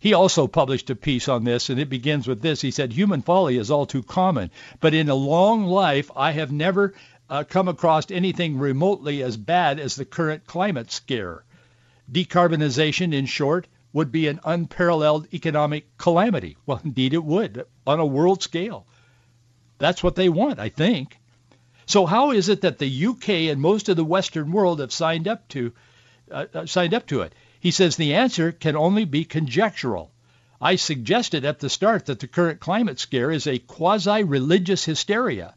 he 0.00 0.14
also 0.14 0.46
published 0.46 0.90
a 0.90 0.96
piece 0.96 1.28
on 1.28 1.44
this, 1.44 1.70
and 1.70 1.80
it 1.80 1.88
begins 1.88 2.28
with 2.28 2.40
this. 2.40 2.60
He 2.60 2.70
said, 2.70 2.92
human 2.92 3.22
folly 3.22 3.58
is 3.58 3.70
all 3.70 3.84
too 3.84 4.02
common, 4.02 4.50
but 4.80 4.94
in 4.94 5.08
a 5.08 5.14
long 5.14 5.64
life, 5.64 6.10
I 6.14 6.32
have 6.32 6.52
never 6.52 6.94
uh, 7.28 7.44
come 7.44 7.68
across 7.68 8.10
anything 8.10 8.58
remotely 8.58 9.22
as 9.22 9.36
bad 9.36 9.78
as 9.80 9.96
the 9.96 10.04
current 10.04 10.46
climate 10.46 10.90
scare. 10.90 11.44
Decarbonization, 12.10 13.12
in 13.12 13.26
short, 13.26 13.66
would 13.92 14.12
be 14.12 14.28
an 14.28 14.40
unparalleled 14.44 15.26
economic 15.34 15.96
calamity. 15.98 16.56
Well, 16.64 16.80
indeed 16.84 17.12
it 17.12 17.24
would 17.24 17.66
on 17.86 18.00
a 18.00 18.06
world 18.06 18.42
scale. 18.42 18.86
That's 19.78 20.02
what 20.02 20.16
they 20.16 20.28
want, 20.28 20.58
I 20.58 20.68
think. 20.68 21.18
So 21.86 22.04
how 22.04 22.32
is 22.32 22.48
it 22.48 22.60
that 22.60 22.78
the 22.78 23.06
UK 23.06 23.28
and 23.50 23.60
most 23.60 23.88
of 23.88 23.96
the 23.96 24.04
Western 24.04 24.52
world 24.52 24.80
have 24.80 24.92
signed 24.92 25.26
up 25.26 25.48
to 25.48 25.72
uh, 26.30 26.44
uh, 26.52 26.66
signed 26.66 26.92
up 26.92 27.06
to 27.06 27.22
it? 27.22 27.34
He 27.60 27.70
says 27.70 27.96
the 27.96 28.14
answer 28.14 28.52
can 28.52 28.76
only 28.76 29.04
be 29.04 29.24
conjectural. 29.24 30.12
I 30.60 30.76
suggested 30.76 31.44
at 31.44 31.60
the 31.60 31.70
start 31.70 32.06
that 32.06 32.20
the 32.20 32.28
current 32.28 32.60
climate 32.60 32.98
scare 32.98 33.30
is 33.30 33.46
a 33.46 33.58
quasi-religious 33.58 34.84
hysteria. 34.84 35.54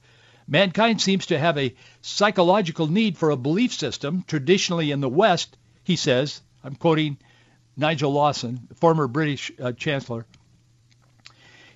Mankind 0.48 1.02
seems 1.02 1.26
to 1.28 1.40
have 1.40 1.58
a 1.58 1.76
psychological 2.02 2.88
need 2.88 3.18
for 3.18 3.32
a 3.32 3.38
belief 3.38 3.74
system. 3.74 4.24
Traditionally 4.28 4.92
in 4.92 5.02
the 5.02 5.10
West, 5.10 5.58
he 5.84 5.96
says, 5.96 6.42
I'm 6.64 6.76
quoting 6.76 7.18
Nigel 7.76 8.12
Lawson, 8.12 8.68
former 8.76 9.08
British 9.08 9.52
uh, 9.60 9.72
Chancellor. 9.72 10.26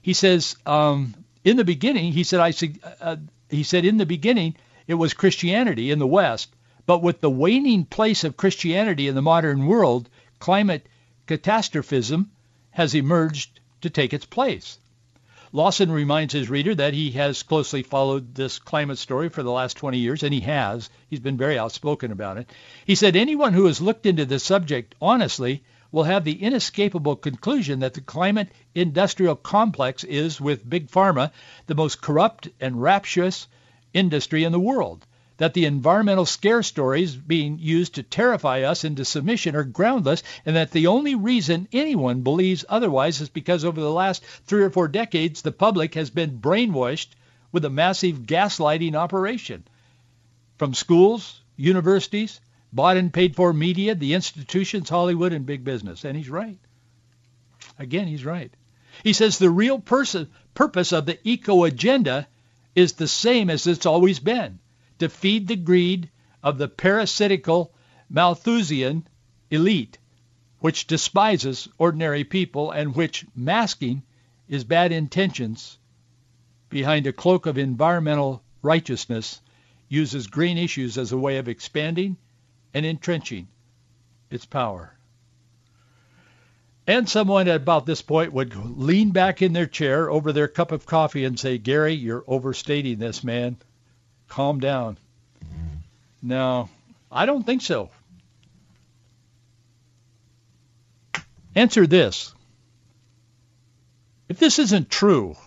He 0.02 0.14
says, 0.14 0.56
um, 0.66 1.16
in 1.46 1.58
the 1.58 1.64
beginning, 1.64 2.12
he 2.12 2.24
said, 2.24 2.40
I, 2.40 2.54
uh, 3.00 3.18
he 3.50 3.64
said, 3.64 3.86
in 3.86 3.98
the 3.98 4.06
beginning, 4.06 4.56
it 4.88 4.96
was 4.96 5.14
Christianity 5.14 5.92
in 5.92 6.00
the 6.00 6.08
West, 6.08 6.50
but 6.88 7.04
with 7.04 7.22
the 7.22 7.30
waning 7.30 7.86
place 7.86 8.24
of 8.24 8.36
Christianity 8.36 9.08
in 9.08 9.16
the 9.16 9.22
modern 9.22 9.68
world, 9.68 10.10
climate 10.40 10.88
catastrophism 11.28 12.32
has 12.72 12.96
emerged 12.96 13.60
to 13.82 13.90
take 13.92 14.12
its 14.12 14.26
place. 14.26 14.80
Lawson 15.54 15.92
reminds 15.92 16.34
his 16.34 16.50
reader 16.50 16.76
that 16.76 16.96
he 16.96 17.12
has 17.12 17.44
closely 17.44 17.84
followed 17.84 18.36
this 18.36 18.60
climate 18.60 18.98
story 18.98 19.30
for 19.30 19.44
the 19.44 19.52
last 19.52 19.78
20 19.78 20.00
years, 20.00 20.24
and 20.24 20.34
he 20.34 20.42
has. 20.42 20.90
He's 21.10 21.20
been 21.20 21.38
very 21.38 21.58
outspoken 21.58 22.12
about 22.12 22.38
it. 22.38 22.50
He 22.86 22.96
said 22.96 23.16
anyone 23.16 23.54
who 23.54 23.66
has 23.66 23.80
looked 23.80 24.06
into 24.06 24.26
this 24.26 24.44
subject 24.44 24.96
honestly 25.00 25.64
will 25.96 26.04
have 26.04 26.26
the 26.26 26.44
inescapable 26.44 27.16
conclusion 27.16 27.80
that 27.80 27.94
the 27.94 28.02
climate 28.02 28.50
industrial 28.76 29.34
complex 29.34 30.04
is, 30.04 30.42
with 30.42 30.70
Big 30.70 30.90
Pharma, 30.90 31.32
the 31.68 31.74
most 31.74 32.02
corrupt 32.02 32.50
and 32.60 32.82
rapturous 32.82 33.48
industry 33.94 34.44
in 34.44 34.52
the 34.52 34.60
world, 34.60 35.06
that 35.38 35.54
the 35.54 35.64
environmental 35.64 36.26
scare 36.26 36.62
stories 36.62 37.16
being 37.16 37.58
used 37.60 37.96
to 37.96 38.04
terrify 38.04 38.64
us 38.64 38.84
into 38.84 39.06
submission 39.06 39.56
are 39.56 39.64
groundless, 39.64 40.22
and 40.46 40.58
that 40.58 40.72
the 40.72 40.88
only 40.88 41.16
reason 41.16 41.66
anyone 41.72 42.24
believes 42.24 42.66
otherwise 42.68 43.22
is 43.22 43.30
because 43.30 43.64
over 43.64 43.80
the 43.80 43.90
last 43.90 44.22
three 44.46 44.64
or 44.64 44.70
four 44.70 44.90
decades 44.90 45.44
the 45.44 45.52
public 45.54 45.94
has 45.94 46.10
been 46.10 46.42
brainwashed 46.42 47.12
with 47.54 47.64
a 47.64 47.70
massive 47.70 48.24
gaslighting 48.24 48.96
operation. 48.96 49.64
From 50.58 50.74
schools, 50.74 51.40
universities, 51.56 52.42
bought 52.76 52.98
and 52.98 53.14
paid 53.14 53.38
for 53.38 53.54
media, 53.54 53.96
the 53.96 54.14
institutions, 54.14 54.90
Hollywood, 54.90 55.32
and 55.32 55.46
big 55.46 55.64
business. 55.64 56.04
And 56.04 56.18
he's 56.18 56.30
right. 56.30 56.60
Again, 57.80 58.06
he's 58.08 58.26
right. 58.26 58.54
He 59.02 59.14
says 59.14 59.38
the 59.38 59.50
real 59.50 59.80
purpose 59.80 60.92
of 60.92 61.06
the 61.06 61.18
eco 61.24 61.64
agenda 61.64 62.28
is 62.76 62.94
the 62.94 63.08
same 63.08 63.50
as 63.50 63.66
it's 63.66 63.86
always 63.86 64.20
been, 64.20 64.60
to 65.00 65.08
feed 65.08 65.48
the 65.48 65.56
greed 65.56 66.10
of 66.44 66.58
the 66.58 66.68
parasitical 66.68 67.74
Malthusian 68.10 69.08
elite, 69.50 69.98
which 70.60 70.86
despises 70.86 71.70
ordinary 71.78 72.26
people 72.26 72.72
and 72.72 72.94
which 72.94 73.26
masking 73.34 74.04
is 74.50 74.66
bad 74.66 74.92
intentions 74.92 75.78
behind 76.70 77.08
a 77.08 77.14
cloak 77.14 77.46
of 77.46 77.58
environmental 77.58 78.44
righteousness 78.62 79.40
uses 79.88 80.28
green 80.28 80.58
issues 80.58 80.98
as 80.98 81.14
a 81.14 81.18
way 81.18 81.38
of 81.38 81.48
expanding 81.48 82.18
and 82.76 82.86
entrenching 82.86 83.48
its 84.30 84.46
power. 84.46 84.94
And 86.86 87.10
someone 87.10 87.48
at 87.48 87.56
about 87.56 87.86
this 87.86 88.02
point 88.02 88.34
would 88.34 88.54
lean 88.78 89.12
back 89.12 89.42
in 89.42 89.54
their 89.54 89.66
chair 89.66 90.12
over 90.12 90.34
their 90.34 90.50
cup 90.50 90.74
of 90.74 90.86
coffee 90.86 91.24
and 91.24 91.40
say, 91.40 91.58
Gary, 91.58 91.94
you're 91.94 92.26
overstating 92.28 93.00
this, 93.00 93.24
man. 93.24 93.58
Calm 94.28 94.60
down. 94.60 94.98
No, 96.22 96.70
I 97.10 97.26
don't 97.26 97.46
think 97.46 97.62
so. 97.62 97.90
Answer 101.56 101.88
this. 101.88 102.36
If 104.28 104.38
this 104.38 104.60
isn't 104.60 104.90
true, 104.90 105.38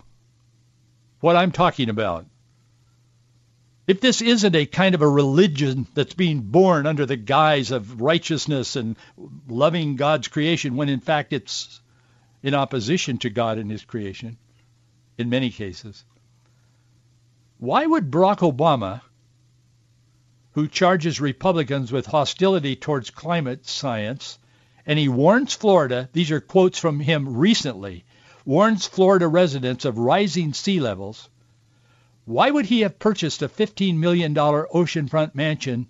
what 1.19 1.35
I'm 1.35 1.51
talking 1.51 1.89
about, 1.89 2.25
if 3.89 4.01
this 4.01 4.21
isn't 4.21 4.55
a 4.55 4.67
kind 4.67 4.93
of 4.93 5.01
a 5.01 5.09
religion 5.09 5.87
that's 5.95 6.13
being 6.13 6.41
born 6.41 6.85
under 6.85 7.07
the 7.07 7.15
guise 7.15 7.71
of 7.71 8.01
righteousness 8.01 8.75
and 8.75 8.95
loving 9.47 9.95
God's 9.95 10.27
creation, 10.27 10.75
when 10.75 10.89
in 10.89 10.99
fact 10.99 11.33
it's 11.33 11.81
in 12.43 12.53
opposition 12.53 13.17
to 13.17 13.31
God 13.31 13.57
and 13.57 13.71
his 13.71 13.83
creation, 13.83 14.37
in 15.17 15.31
many 15.31 15.49
cases, 15.49 16.05
why 17.57 17.83
would 17.83 18.11
Barack 18.11 18.41
Obama, 18.47 19.01
who 20.51 20.67
charges 20.67 21.19
Republicans 21.19 21.91
with 21.91 22.05
hostility 22.05 22.75
towards 22.75 23.09
climate 23.09 23.65
science, 23.65 24.37
and 24.85 24.99
he 24.99 25.09
warns 25.09 25.55
Florida, 25.55 26.09
these 26.13 26.29
are 26.29 26.39
quotes 26.39 26.77
from 26.77 26.99
him 26.99 27.37
recently, 27.37 28.05
warns 28.45 28.85
Florida 28.85 29.27
residents 29.27 29.83
of 29.83 29.97
rising 29.97 30.53
sea 30.53 30.79
levels, 30.79 31.27
why 32.29 32.51
would 32.51 32.67
he 32.67 32.81
have 32.81 32.99
purchased 32.99 33.41
a 33.41 33.49
$15 33.49 33.97
million 33.97 34.35
oceanfront 34.35 35.33
mansion 35.33 35.87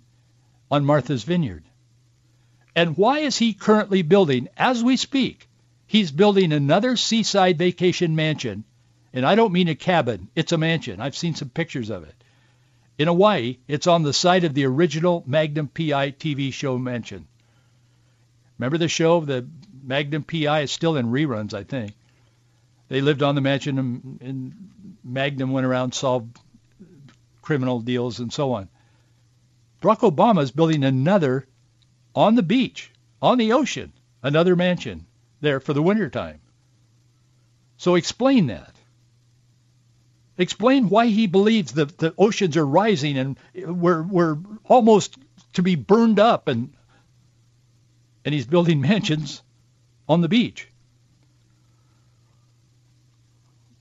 on 0.70 0.86
Martha's 0.86 1.22
Vineyard? 1.24 1.64
And 2.74 2.96
why 2.96 3.18
is 3.18 3.36
he 3.36 3.52
currently 3.52 4.00
building, 4.00 4.48
as 4.56 4.82
we 4.82 4.96
speak, 4.96 5.50
he's 5.86 6.10
building 6.10 6.50
another 6.50 6.96
seaside 6.96 7.58
vacation 7.58 8.16
mansion 8.16 8.64
and 9.12 9.26
I 9.26 9.34
don't 9.34 9.52
mean 9.52 9.68
a 9.68 9.74
cabin. 9.74 10.28
It's 10.34 10.52
a 10.52 10.56
mansion. 10.56 10.98
I've 10.98 11.16
seen 11.16 11.34
some 11.34 11.50
pictures 11.50 11.90
of 11.90 12.04
it. 12.04 12.14
In 12.96 13.08
Hawaii, 13.08 13.58
it's 13.68 13.86
on 13.86 14.02
the 14.02 14.14
site 14.14 14.44
of 14.44 14.54
the 14.54 14.64
original 14.64 15.22
Magnum 15.26 15.68
PI 15.68 16.12
TV 16.12 16.52
show 16.54 16.78
mansion. 16.78 17.26
Remember 18.58 18.78
the 18.78 18.88
show? 18.88 19.20
The 19.20 19.46
Magnum 19.82 20.22
PI 20.22 20.62
is 20.62 20.70
still 20.70 20.96
in 20.96 21.06
reruns, 21.06 21.52
I 21.52 21.64
think. 21.64 21.92
They 22.90 23.00
lived 23.00 23.22
on 23.22 23.36
the 23.36 23.40
mansion 23.40 23.78
and, 23.78 24.18
and 24.20 24.96
Magnum 25.04 25.52
went 25.52 25.64
around, 25.64 25.94
solved 25.94 26.36
criminal 27.40 27.80
deals 27.80 28.18
and 28.18 28.32
so 28.32 28.52
on. 28.54 28.68
Barack 29.80 30.00
Obama 30.00 30.42
is 30.42 30.50
building 30.50 30.82
another 30.82 31.46
on 32.16 32.34
the 32.34 32.42
beach, 32.42 32.90
on 33.22 33.38
the 33.38 33.52
ocean, 33.52 33.92
another 34.24 34.56
mansion 34.56 35.06
there 35.40 35.60
for 35.60 35.72
the 35.72 35.80
wintertime. 35.80 36.40
So 37.76 37.94
explain 37.94 38.48
that. 38.48 38.74
Explain 40.36 40.88
why 40.88 41.06
he 41.06 41.28
believes 41.28 41.72
that 41.74 41.96
the 41.96 42.12
oceans 42.18 42.56
are 42.56 42.66
rising 42.66 43.16
and 43.16 43.38
we're, 43.54 44.02
we're 44.02 44.36
almost 44.64 45.16
to 45.52 45.62
be 45.62 45.76
burned 45.76 46.18
up 46.18 46.48
and, 46.48 46.74
and 48.24 48.34
he's 48.34 48.46
building 48.46 48.80
mansions 48.90 49.42
on 50.08 50.22
the 50.22 50.28
beach. 50.28 50.66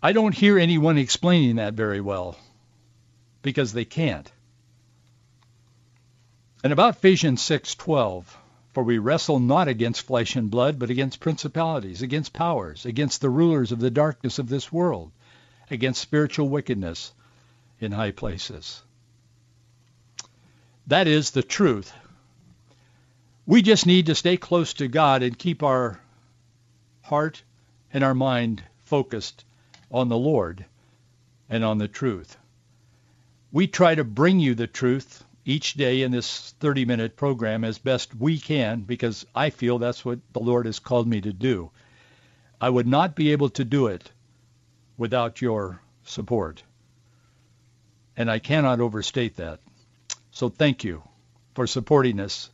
I 0.01 0.13
don't 0.13 0.35
hear 0.35 0.57
anyone 0.57 0.97
explaining 0.97 1.57
that 1.57 1.73
very 1.73 1.99
well 1.99 2.37
because 3.41 3.73
they 3.73 3.83
can't. 3.83 4.31
And 6.63 6.71
about 6.71 6.95
Ephesians 6.95 7.41
6:12, 7.41 8.25
for 8.73 8.83
we 8.83 8.97
wrestle 8.97 9.39
not 9.39 9.67
against 9.67 10.03
flesh 10.03 10.37
and 10.37 10.49
blood, 10.49 10.79
but 10.79 10.89
against 10.89 11.19
principalities, 11.19 12.01
against 12.01 12.31
powers, 12.31 12.85
against 12.85 13.19
the 13.19 13.29
rulers 13.29 13.73
of 13.73 13.79
the 13.79 13.91
darkness 13.91 14.39
of 14.39 14.47
this 14.47 14.71
world, 14.71 15.11
against 15.69 16.01
spiritual 16.01 16.47
wickedness 16.47 17.11
in 17.81 17.91
high 17.91 18.11
places. 18.11 18.81
That 20.87 21.07
is 21.07 21.31
the 21.31 21.43
truth. 21.43 21.93
We 23.45 23.61
just 23.61 23.85
need 23.85 24.05
to 24.05 24.15
stay 24.15 24.37
close 24.37 24.73
to 24.75 24.87
God 24.87 25.23
and 25.23 25.37
keep 25.37 25.61
our 25.61 25.99
heart 27.01 27.43
and 27.91 28.03
our 28.03 28.13
mind 28.13 28.63
focused 28.85 29.43
on 29.91 30.09
the 30.09 30.17
Lord 30.17 30.65
and 31.49 31.63
on 31.63 31.77
the 31.77 31.87
truth. 31.87 32.37
We 33.51 33.67
try 33.67 33.95
to 33.95 34.03
bring 34.03 34.39
you 34.39 34.55
the 34.55 34.67
truth 34.67 35.23
each 35.45 35.73
day 35.73 36.03
in 36.03 36.11
this 36.11 36.53
30-minute 36.61 37.15
program 37.15 37.63
as 37.63 37.79
best 37.79 38.13
we 38.15 38.37
can 38.37 38.81
because 38.81 39.25
I 39.33 39.49
feel 39.49 39.79
that's 39.79 40.05
what 40.05 40.19
the 40.33 40.39
Lord 40.39 40.67
has 40.67 40.79
called 40.79 41.07
me 41.07 41.21
to 41.21 41.33
do. 41.33 41.71
I 42.61 42.69
would 42.69 42.87
not 42.87 43.15
be 43.15 43.31
able 43.31 43.49
to 43.51 43.65
do 43.65 43.87
it 43.87 44.11
without 44.97 45.41
your 45.41 45.81
support. 46.03 46.61
And 48.15 48.29
I 48.29 48.39
cannot 48.39 48.81
overstate 48.81 49.37
that. 49.37 49.59
So 50.31 50.49
thank 50.49 50.83
you 50.83 51.01
for 51.55 51.65
supporting 51.65 52.19
us 52.19 52.49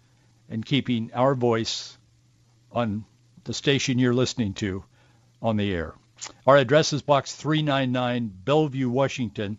and 0.50 0.66
keeping 0.66 1.12
our 1.14 1.36
voice 1.36 1.98
on 2.72 3.04
the 3.44 3.54
station 3.54 4.00
you're 4.00 4.14
listening 4.14 4.54
to 4.54 4.84
on 5.42 5.58
the 5.58 5.74
air. 5.74 5.96
Our 6.48 6.58
address 6.58 6.94
is 6.94 7.02
Box 7.02 7.36
399, 7.36 8.32
Bellevue, 8.44 8.90
Washington, 8.90 9.58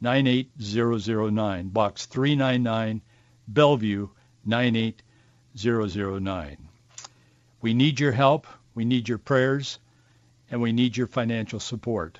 98009. 0.00 1.68
Box 1.68 2.06
399, 2.06 3.02
Bellevue, 3.48 4.08
98009. 4.44 6.68
We 7.60 7.74
need 7.74 8.00
your 8.00 8.12
help. 8.12 8.46
We 8.74 8.84
need 8.84 9.08
your 9.08 9.18
prayers 9.18 9.78
and 10.50 10.60
we 10.60 10.72
need 10.72 10.96
your 10.96 11.06
financial 11.06 11.60
support. 11.60 12.18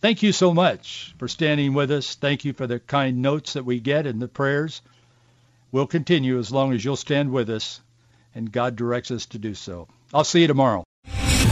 Thank 0.00 0.22
you 0.22 0.32
so 0.32 0.52
much 0.54 1.14
for 1.18 1.28
standing 1.28 1.74
with 1.74 1.90
us. 1.90 2.14
Thank 2.14 2.44
you 2.44 2.52
for 2.52 2.66
the 2.66 2.80
kind 2.80 3.22
notes 3.22 3.54
that 3.54 3.64
we 3.64 3.80
get 3.80 4.06
and 4.06 4.20
the 4.20 4.28
prayers. 4.28 4.82
We'll 5.72 5.86
continue 5.86 6.38
as 6.38 6.52
long 6.52 6.72
as 6.72 6.84
you'll 6.84 6.96
stand 6.96 7.32
with 7.32 7.50
us 7.50 7.80
and 8.34 8.52
God 8.52 8.76
directs 8.76 9.10
us 9.10 9.26
to 9.26 9.38
do 9.38 9.54
so. 9.54 9.88
I'll 10.14 10.24
see 10.24 10.42
you 10.42 10.46
tomorrow. 10.46 10.84